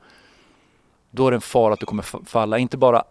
Då 1.11 1.27
är 1.27 1.31
det 1.31 1.37
en 1.37 1.41
fara 1.41 1.73
att 1.73 1.79
du 1.79 1.85
kommer 1.85 2.03
fa- 2.03 2.25
falla. 2.25 2.57
Inte 2.57 2.77
bara 2.77 3.03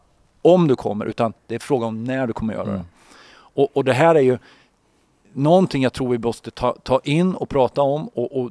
om 0.42 0.68
du 0.68 0.76
kommer 0.76 1.06
utan 1.06 1.32
det 1.46 1.54
är 1.54 1.58
frågan 1.58 1.88
om 1.88 2.04
när 2.04 2.26
du 2.26 2.32
kommer 2.32 2.54
göra 2.54 2.64
det. 2.64 2.70
Mm. 2.70 2.84
Och, 3.34 3.76
och 3.76 3.84
det 3.84 3.92
här 3.92 4.14
är 4.14 4.20
ju 4.20 4.38
någonting 5.32 5.82
jag 5.82 5.92
tror 5.92 6.08
vi 6.10 6.18
måste 6.18 6.50
ta, 6.50 6.72
ta 6.82 7.00
in 7.04 7.34
och 7.34 7.48
prata 7.48 7.82
om. 7.82 8.08
Och, 8.08 8.40
och 8.40 8.50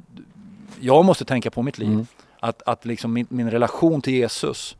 jag 0.80 1.04
måste 1.04 1.24
tänka 1.24 1.50
på 1.50 1.62
mitt 1.62 1.78
liv. 1.78 1.88
Mm. 1.88 2.06
Att, 2.40 2.62
att 2.66 2.84
liksom 2.84 3.12
min, 3.12 3.26
min 3.28 3.50
relation 3.50 4.02
till 4.02 4.14
Jesus, 4.14 4.76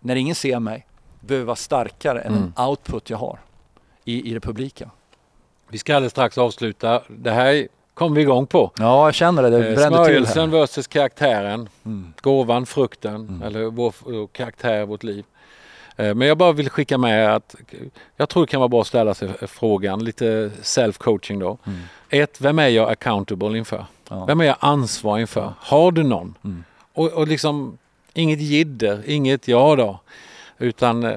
när 0.00 0.16
ingen 0.16 0.34
ser 0.34 0.58
mig, 0.60 0.86
behöver 1.20 1.46
vara 1.46 1.56
starkare 1.56 2.20
än 2.20 2.32
Mm. 2.34 2.52
en 2.56 2.64
output 2.66 3.10
jag 3.10 3.18
har 3.18 3.38
i, 4.04 4.30
i 4.30 4.34
det 4.34 4.40
publika. 4.40 4.90
Vi 5.72 5.78
ska 5.78 5.96
alldeles 5.96 6.10
strax 6.12 6.38
avsluta. 6.38 7.02
Det 7.08 7.30
här 7.30 7.68
kom 7.94 8.14
vi 8.14 8.20
igång 8.22 8.46
på. 8.46 8.70
Ja, 8.78 9.06
jag 9.06 9.14
känner 9.14 9.42
det. 9.42 9.50
Det 9.50 9.82
Eh, 9.82 9.88
Smörjelsen 9.88 10.50
versus 10.50 10.86
karaktären. 10.86 11.68
Mm. 11.84 12.12
Gåvan, 12.20 12.66
frukten 12.66 13.14
Mm. 13.14 13.42
eller 13.42 13.64
vår 13.64 14.26
karaktär, 14.26 14.84
vårt 14.86 15.02
liv. 15.02 15.24
Eh, 15.96 16.14
Men 16.14 16.28
jag 16.28 16.38
bara 16.38 16.52
vill 16.52 16.70
skicka 16.70 16.98
med 16.98 17.34
att 17.36 17.54
jag 18.16 18.28
tror 18.28 18.46
det 18.46 18.50
kan 18.50 18.60
vara 18.60 18.68
bra 18.68 18.80
att 18.80 18.86
ställa 18.86 19.14
sig 19.14 19.28
frågan, 19.46 20.04
lite 20.04 20.50
self-coaching 20.62 21.40
då. 21.40 21.58
Mm. 21.66 21.78
Ett, 22.08 22.40
vem 22.40 22.58
är 22.58 22.68
jag 22.68 22.90
accountable 22.90 23.58
inför? 23.58 23.84
Ja. 24.10 24.24
Vem 24.24 24.40
är 24.40 24.44
jag 24.44 24.56
ansvarig 24.60 25.20
inför? 25.20 25.52
Har 25.58 25.92
du 25.92 26.02
någon? 26.02 26.34
Mm. 26.44 26.64
Och, 26.94 27.12
och 27.12 27.28
liksom 27.28 27.78
inget 28.14 28.40
jidder, 28.40 29.02
inget 29.06 29.48
ja 29.48 29.76
då. 29.76 30.00
Utan 30.58 31.02
eh, 31.04 31.12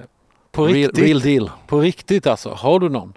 på 0.52 0.66
Real, 0.66 0.76
riktigt, 0.76 1.06
real 1.06 1.20
deal. 1.22 1.52
på 1.68 1.80
riktigt 1.80 2.28
alltså, 2.28 2.50
har 2.50 2.80
du 2.80 2.90
någon? 2.90 3.14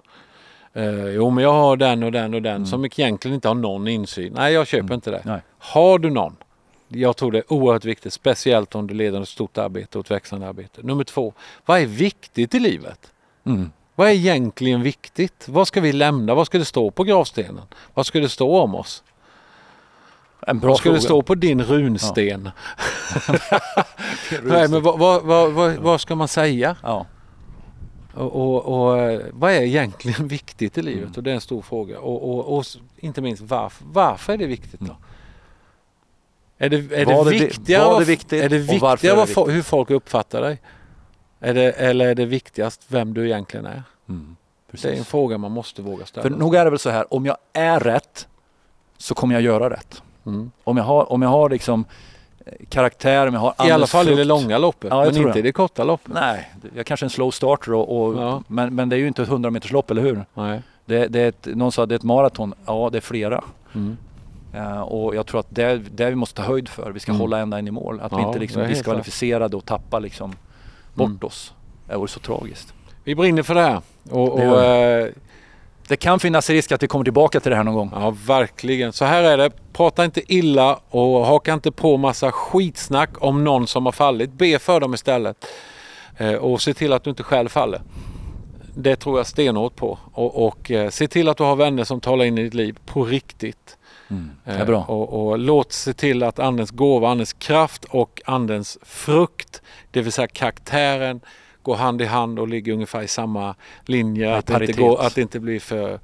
Eh, 0.73 1.05
jo 1.09 1.29
men 1.29 1.43
jag 1.43 1.53
har 1.53 1.77
den 1.77 2.03
och 2.03 2.11
den 2.11 2.33
och 2.33 2.41
den 2.41 2.55
Mm. 2.55 2.65
som 2.65 2.85
egentligen 2.85 3.35
inte 3.35 3.47
har 3.47 3.55
någon 3.55 3.87
insyn. 3.87 4.33
Nej 4.35 4.53
jag 4.53 4.67
köper 4.67 4.83
Mm. 4.83 4.93
inte 4.93 5.11
det. 5.11 5.21
Nej. 5.25 5.41
Har 5.59 5.99
du 5.99 6.09
någon? 6.09 6.35
Jag 6.87 7.17
tror 7.17 7.31
det 7.31 7.37
är 7.37 7.53
oerhört 7.53 7.85
viktigt, 7.85 8.13
speciellt 8.13 8.75
om 8.75 8.87
du 8.87 8.93
leder 8.93 9.21
ett 9.21 9.27
stort 9.29 9.57
arbete 9.57 9.97
och 9.99 10.05
ett 10.05 10.11
växande 10.11 10.47
arbete. 10.47 10.81
Nummer 10.83 11.03
två, 11.03 11.33
vad 11.65 11.79
är 11.81 11.85
viktigt 11.85 12.55
i 12.55 12.59
livet? 12.59 13.11
Mm. 13.45 13.71
Vad 13.95 14.07
är 14.07 14.11
egentligen 14.13 14.81
viktigt? 14.81 15.45
Vad 15.49 15.67
ska 15.67 15.81
vi 15.81 15.91
lämna? 15.93 16.35
Vad 16.35 16.45
ska 16.47 16.57
det 16.57 16.65
stå 16.65 16.91
på 16.91 17.03
gravstenen? 17.03 17.61
Vad 17.93 18.05
ska 18.05 18.19
det 18.19 18.29
stå 18.29 18.57
om 18.59 18.75
oss? 18.75 19.03
En 20.47 20.59
bra 20.59 20.69
Vad 20.69 20.77
ska 20.77 20.83
fråga. 20.83 20.95
det 20.95 21.01
stå 21.01 21.21
på 21.21 21.35
din 21.35 21.63
runsten? 21.63 22.49
Nej, 24.43 24.67
men 24.67 24.81
vad, 24.83 24.99
vad, 24.99 25.23
vad, 25.23 25.51
vad, 25.51 25.75
vad 25.75 26.01
ska 26.01 26.15
man 26.15 26.27
säga? 26.27 26.75
Ja. 26.83 27.05
Och, 28.19 28.35
och, 28.35 28.65
och 28.65 28.99
eh, 28.99 29.21
vad 29.33 29.51
är 29.51 29.61
egentligen 29.61 30.27
viktigt 30.37 30.77
i 30.77 30.81
livet? 30.81 31.03
Mm. 31.03 31.13
Och 31.17 31.23
det 31.23 31.31
är 31.31 31.35
en 31.35 31.41
stor 31.41 31.61
fråga. 31.61 31.99
Och, 31.99 32.57
och, 32.57 32.65
inte 32.97 33.21
minst 33.21 33.43
varför, 33.43 33.85
varför 33.91 34.33
är 34.33 34.37
det 34.37 34.47
viktigt 34.47 34.79
då? 34.79 34.85
Mm. 34.85 34.95
Är 36.57 36.69
det, 36.69 37.01
är 37.01 37.05
Var 37.05 37.25
det 37.25 37.31
viktigare, 37.31 37.85
var 37.85 37.99
det 37.99 38.05
viktigt 38.05 38.43
är 38.43 38.49
det 38.49 38.69
och 38.69 38.79
varför 38.79 39.07
är 39.07 39.15
viktigare 39.15 39.25
det 39.25 39.33
fo- 39.33 39.49
hur 39.49 39.61
folk 39.61 39.89
uppfattar 39.89 40.41
dig? 40.41 40.61
Är 41.39 41.53
det, 41.53 41.71
eller 41.71 42.07
är 42.07 42.15
det 42.15 42.25
viktigast 42.25 42.85
vem 42.87 43.13
du 43.13 43.25
egentligen 43.25 43.65
är? 43.65 43.83
Mm. 44.09 44.35
Det 44.71 44.85
är 44.85 44.93
en 44.93 45.05
fråga 45.05 45.37
man 45.37 45.51
måste 45.51 45.81
våga 45.81 46.05
ställa. 46.05 46.23
För 46.23 46.29
nog 46.29 46.55
är 46.55 46.63
det 46.65 46.69
väl 46.69 46.79
så 46.79 46.89
här, 46.89 47.13
om 47.13 47.25
jag 47.25 47.37
är 47.53 47.79
rätt 47.79 48.27
så 48.97 49.15
kommer 49.15 49.35
jag 49.35 49.41
göra 49.41 49.69
rätt. 49.69 50.01
mm. 50.25 50.51
Om 50.63 50.77
jag 50.77 50.83
har, 50.83 51.11
om 51.11 51.21
jag 51.21 51.29
har 51.29 51.49
liksom 51.49 51.85
karaktär, 52.69 53.27
om 53.27 53.33
jag 53.33 53.41
har 53.41 53.67
I 53.67 53.71
alla 53.71 53.87
fall 53.87 54.05
i 54.07 54.09
det 54.09 54.15
frukt. 54.15 54.27
långa 54.27 54.57
loppet, 54.57 54.89
Ja, 54.91 55.05
men 55.05 55.17
inte 55.17 55.33
det. 55.33 55.39
i 55.39 55.41
det 55.41 55.51
korta 55.51 55.83
loppet. 55.83 56.13
Nej, 56.13 56.49
jag 56.75 56.85
kanske 56.85 57.03
är 57.03 57.05
en 57.07 57.09
slow 57.09 57.31
starter 57.31 57.73
och, 57.73 58.01
och 58.01 58.15
Ja. 58.21 58.43
men, 58.47 58.75
men 58.75 58.89
det 58.89 58.95
är 58.95 58.97
ju 58.97 59.07
inte 59.07 59.21
ett 59.21 59.27
100 59.29 59.49
meters 59.51 59.71
lopp, 59.71 59.91
eller 59.91 60.01
hur? 60.01 60.25
Nej. 60.33 60.61
Det, 60.85 61.07
det 61.07 61.19
är 61.19 61.27
ett, 61.29 61.47
någon 61.55 61.71
sa 61.71 61.83
att 61.83 61.89
det 61.89 61.95
är 61.95 61.99
ett 61.99 62.03
maraton. 62.03 62.53
Ja, 62.65 62.89
det 62.91 62.97
är 62.97 63.01
flera. 63.01 63.43
Mm. 63.75 63.97
Eh, 64.53 64.81
och 64.81 65.15
jag 65.15 65.25
tror 65.27 65.39
att 65.39 65.47
det 65.49 65.63
är 65.63 65.81
det 65.95 66.09
vi 66.09 66.15
måste 66.15 66.35
ta 66.35 66.47
höjd 66.47 66.69
för. 66.69 66.91
Vi 66.91 66.99
ska 66.99 67.11
Mm. 67.11 67.21
hålla 67.21 67.39
ända 67.39 67.59
in 67.59 67.67
i 67.67 67.71
mål. 67.71 67.99
Att 68.01 68.11
vi 68.11 68.15
Ja, 68.15 68.21
inte 68.27 68.33
det 68.39 68.41
liksom 68.41 68.61
helt 68.61 68.73
diskvalificerade 68.73 69.57
och 69.57 69.65
tappar 69.65 69.99
liksom 69.99 70.33
bort 70.93 71.07
Mm. 71.07 71.19
oss. 71.21 71.53
Det 71.87 71.97
vore 71.97 72.07
så 72.07 72.19
tragiskt. 72.19 72.73
Vi 73.03 73.15
brinner 73.15 73.43
för 73.43 73.55
det 73.55 73.61
här. 73.61 73.81
Och, 74.09 74.39
Det 74.39 74.49
och, 74.49 74.63
eh, 74.63 75.07
Det 75.89 75.97
kan 75.97 76.19
finnas 76.19 76.49
risk 76.49 76.71
att 76.71 76.83
vi 76.83 76.87
kommer 76.87 77.03
tillbaka 77.03 77.39
till 77.39 77.49
det 77.49 77.55
här 77.55 77.63
någon 77.63 77.73
gång. 77.73 77.91
Ja, 77.95 78.15
verkligen. 78.25 78.93
Så 78.93 79.05
här 79.05 79.23
är 79.23 79.37
det. 79.37 79.51
Prata 79.73 80.05
inte 80.05 80.33
illa 80.33 80.79
och 80.89 81.25
haka 81.25 81.53
inte 81.53 81.71
på 81.71 81.97
massa 81.97 82.31
skitsnack 82.31 83.09
om 83.19 83.43
någon 83.43 83.67
som 83.67 83.85
har 83.85 83.91
fallit. 83.91 84.33
Be 84.33 84.59
för 84.59 84.79
dem 84.79 84.93
istället. 84.93 85.45
Eh, 86.17 86.33
och 86.33 86.61
se 86.61 86.73
till 86.73 86.93
att 86.93 87.03
du 87.03 87.09
inte 87.09 87.23
själv 87.23 87.49
faller. 87.49 87.81
Det 88.75 88.95
tror 88.95 89.17
jag 89.17 89.27
stenhårt 89.27 89.75
på. 89.75 89.99
Och, 90.13 90.45
och 90.47 90.71
eh, 90.71 90.89
se 90.89 91.07
till 91.07 91.29
att 91.29 91.37
du 91.37 91.43
har 91.43 91.55
vänner 91.55 91.83
som 91.83 92.01
talar 92.01 92.25
in 92.25 92.37
i 92.37 92.43
ditt 92.43 92.53
liv 92.53 92.77
på 92.85 93.05
riktigt. 93.05 93.77
Mm. 94.09 94.31
Det 94.45 94.51
Eh, 94.51 94.61
är 94.61 94.65
bra. 94.65 94.83
Och, 94.83 95.27
och 95.27 95.39
låt 95.39 95.71
se 95.71 95.93
till 95.93 96.23
att 96.23 96.39
andens 96.39 96.71
gåva, 96.71 97.09
andens 97.09 97.33
kraft 97.33 97.85
och 97.85 98.21
andens 98.25 98.77
frukt, 98.81 99.61
det 99.91 100.01
vill 100.01 100.11
säga 100.11 100.27
karaktären, 100.27 101.21
går 101.69 101.75
hand 101.75 102.01
i 102.01 102.05
hand 102.05 102.39
och 102.39 102.47
ligger 102.47 102.73
ungefär 102.73 103.01
i 103.01 103.07
samma 103.07 103.55
linje. 103.85 104.37
Att 104.37 104.45
det, 104.45 104.53
inte 104.65 104.73
går, 104.81 105.01
att 105.01 105.15
det 105.15 105.21
inte 105.21 105.39
blir 105.39 105.59
för 105.59 105.99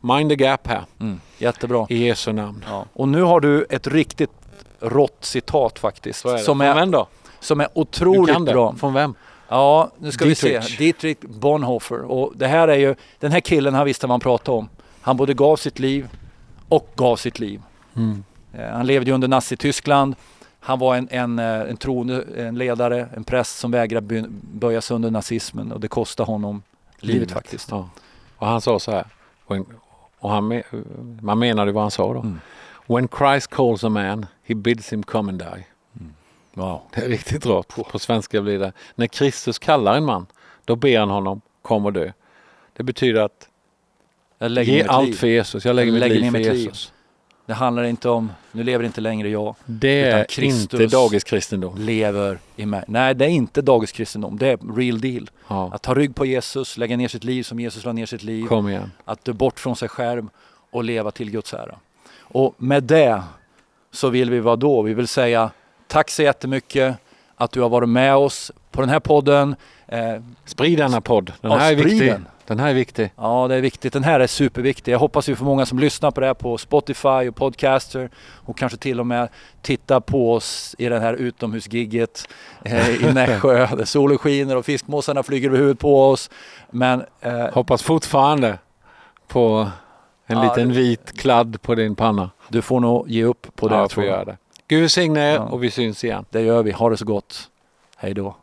mind 0.00 0.30
the 0.30 0.36
gap 0.36 0.66
här. 0.66 0.82
Mm. 1.00 1.20
Jättebra. 1.38 1.86
I 1.88 2.06
Jesu 2.06 2.32
namn. 2.32 2.64
Ja. 2.68 2.84
Och 2.92 3.08
nu 3.08 3.22
har 3.22 3.40
du 3.40 3.66
ett 3.70 3.86
riktigt 3.86 4.30
rått 4.80 5.24
citat 5.24 5.78
faktiskt. 5.78 6.24
Är. 6.24 6.38
Som, 6.38 6.60
är, 6.60 6.74
vem 6.74 6.90
då? 6.90 7.06
som 7.40 7.60
är 7.60 7.68
otroligt 7.74 8.44
bra. 8.44 8.74
Från 8.74 8.94
vem? 8.94 9.14
Ja, 9.48 9.90
nu 9.98 10.12
ska 10.12 10.24
vi 10.24 10.34
Dietrich. 10.34 10.64
se. 10.76 10.76
Dietrich 10.84 11.18
Bonhoeffer. 11.20 12.02
Och 12.02 12.32
det 12.36 12.46
här 12.46 12.68
är 12.68 12.76
ju, 12.78 12.94
den 13.18 13.32
här 13.32 13.40
killen 13.40 13.74
han 13.74 13.86
visste 13.86 14.06
vad 14.06 14.12
han 14.12 14.20
pratade 14.20 14.58
om. 14.58 14.68
Han 15.00 15.16
både 15.16 15.34
gav 15.34 15.56
sitt 15.56 15.78
liv 15.78 16.08
och 16.68 16.88
gav 16.96 17.16
sitt 17.16 17.38
liv. 17.38 17.62
Eh, 18.52 18.70
Han 18.72 18.86
levde 18.86 19.10
ju 19.10 19.14
under 19.14 19.28
Nazityskland. 19.28 20.14
Han 20.68 20.78
var 20.78 20.96
en, 20.96 21.08
en, 21.10 21.38
eh, 21.38 21.70
en 21.70 21.76
troende, 21.76 22.24
en 22.36 22.58
ledare, 22.58 23.08
en 23.16 23.24
präst 23.24 23.58
som 23.58 23.70
vägrade 23.70 24.24
böja 24.52 24.80
sig 24.80 24.94
under 24.94 25.10
nazismen 25.10 25.72
och 25.72 25.80
det 25.80 25.88
kostade 25.88 26.26
honom 26.26 26.62
livet, 26.98 27.30
faktiskt. 27.30 27.70
Ja. 27.70 27.90
Och 28.36 28.46
han 28.46 28.60
sa 28.60 28.78
så 28.78 28.90
här. 28.90 29.06
Och 30.18 30.30
han, 30.30 30.62
man 31.20 31.38
menade 31.38 31.72
vad 31.72 31.82
han 31.82 31.90
sa 31.90 32.12
då. 32.12 32.20
Mm. 32.20 32.40
When 32.86 33.08
Christ 33.18 33.50
calls 33.50 33.84
a 33.84 33.88
man, 33.88 34.26
he 34.44 34.54
bids 34.54 34.92
him 34.92 35.02
come 35.02 35.32
and 35.32 35.38
die. 35.38 35.66
Wow. 36.54 36.80
Det 36.94 37.00
är 37.00 37.08
riktigt 37.08 37.46
rått. 37.46 37.68
På 37.90 37.98
svenska 37.98 38.42
blir 38.42 38.58
det. 38.58 38.72
När 38.94 39.06
Kristus 39.06 39.58
kallar 39.58 39.96
en 39.96 40.04
man, 40.04 40.26
då 40.64 40.76
ber 40.76 40.98
han 40.98 41.10
honom 41.10 41.40
kom 41.62 41.86
och 41.86 41.92
dö. 41.92 42.12
Det 42.76 42.82
betyder 42.82 43.20
att 43.20 43.48
Jag 44.38 44.50
lägger 44.50 44.72
ge 44.72 44.84
allt 44.84 45.06
liv. 45.06 45.14
för 45.14 45.26
Jesus. 45.26 45.64
Jag 45.64 45.76
lägger 45.76 45.92
Jag 45.92 45.94
mitt 45.94 46.00
lägger 46.00 46.20
liv 46.20 46.30
för. 46.30 46.54
Jesus. 46.54 46.92
Det 47.48 47.54
handlar 47.54 47.82
inte 47.84 48.08
om, 48.08 48.32
nu 48.52 48.62
lever 48.62 48.84
inte 48.84 49.00
längre 49.00 49.28
jag, 49.28 49.54
Det 49.64 50.00
är 50.02 50.24
Kristus- 50.24 50.62
inte 50.80 50.86
dagens 50.96 51.24
kristendom. 51.24 51.74
lever 51.78 52.38
i 52.56 52.66
mig. 52.66 52.84
Nej, 52.88 53.14
det 53.14 53.24
är 53.24 53.28
inte 53.28 53.62
dagens 53.62 53.92
kristendom. 53.92 54.38
Det 54.38 54.48
är 54.48 54.76
real 54.76 55.00
deal. 55.00 55.30
Ja. 55.48 55.70
Att 55.74 55.82
ta 55.82 55.94
rygg 55.94 56.14
på 56.14 56.26
Jesus, 56.26 56.76
lägga 56.76 56.96
ner 56.96 57.08
sitt 57.08 57.24
liv 57.24 57.42
som 57.42 57.60
Jesus 57.60 57.84
la 57.84 57.92
ner 57.92 58.06
sitt 58.06 58.22
liv. 58.22 58.46
Kom 58.46 58.68
igen. 58.68 58.90
Att 59.04 59.24
dö 59.24 59.32
bort 59.32 59.60
från 59.60 59.76
sig 59.76 59.88
själv 59.88 60.28
och 60.70 60.84
leva 60.84 61.10
till 61.10 61.30
Guds 61.30 61.54
ära. 61.54 61.74
Och 62.20 62.54
med 62.58 62.82
det 62.84 63.22
så 63.90 64.08
vill 64.08 64.30
vi 64.30 64.40
vad 64.40 64.58
då? 64.58 64.82
Vi 64.82 64.94
vill 64.94 65.08
säga 65.08 65.50
tack 65.86 66.10
så 66.10 66.22
jättemycket 66.22 66.96
att 67.36 67.52
du 67.52 67.60
har 67.60 67.68
varit 67.68 67.88
med 67.88 68.16
oss 68.16 68.52
på 68.70 68.80
den 68.80 68.90
här 68.90 69.00
podden. 69.00 69.56
Eh, 69.86 70.14
Sprid 70.44 70.78
denna 70.78 71.00
podd. 71.00 71.32
Den 71.40 71.50
Ja, 71.50 71.56
här 71.58 71.72
är 71.72 71.76
sprid 71.78 71.92
viktig. 71.92 72.10
den. 72.12 72.26
Den 72.48 72.58
här 72.60 72.68
är 72.70 72.74
viktig. 72.74 73.10
ja, 73.16 73.48
det 73.48 73.54
är 73.54 73.60
viktigt. 73.60 73.92
Den 73.92 74.04
här 74.04 74.20
är 74.20 74.26
superviktig. 74.26 74.92
Jag 74.92 74.98
hoppas 74.98 75.28
vi 75.28 75.36
får 75.36 75.44
många 75.44 75.66
som 75.66 75.78
lyssnar 75.78 76.10
på 76.10 76.20
det 76.20 76.26
här 76.26 76.34
på 76.34 76.58
Spotify 76.58 77.28
och 77.28 77.36
Podcaster 77.36 78.10
och 78.44 78.58
kanske 78.58 78.78
till 78.78 79.00
och 79.00 79.06
med 79.06 79.28
tittar 79.62 80.00
på 80.00 80.32
oss 80.32 80.74
i 80.78 80.88
det 80.88 81.00
här 81.00 81.14
utomhusgigget 81.14 82.28
eh, 82.64 82.90
i 83.04 83.12
Nässjö 83.14 83.76
där 83.76 83.84
solen 83.84 84.18
skiner 84.18 84.56
och 84.56 84.64
fiskmåsarna 84.64 85.22
flyger 85.22 85.48
över 85.48 85.58
huvudet 85.58 85.78
på 85.80 86.10
oss. 86.10 86.30
Men 86.70 87.04
eh, 87.20 87.48
Hoppas 87.52 87.82
fortfarande 87.82 88.58
på 89.26 89.68
en 90.26 90.36
Ja, 90.38 90.42
liten 90.42 90.72
vit 90.72 91.18
kladd 91.20 91.62
på 91.62 91.74
din 91.74 91.94
panna. 91.94 92.30
du 92.48 92.62
får 92.62 92.80
nog 92.80 93.10
ge 93.10 93.24
upp 93.24 93.46
på 93.56 93.68
det. 93.68 93.74
ja, 93.74 93.80
jag 93.80 93.90
tror 93.90 94.06
jag. 94.06 94.26
det. 94.26 94.36
Gud 94.68 94.80
välsigne 94.80 95.20
er 95.30 95.34
Ja. 95.34 95.40
och 95.42 95.62
vi 95.64 95.70
syns 95.70 96.04
igen. 96.04 96.24
Det 96.30 96.40
gör 96.40 96.62
vi. 96.62 96.70
Ha 96.70 96.90
det 96.90 96.96
så 96.96 97.04
gott. 97.04 97.50
Hej 97.96 98.14
då. 98.14 98.36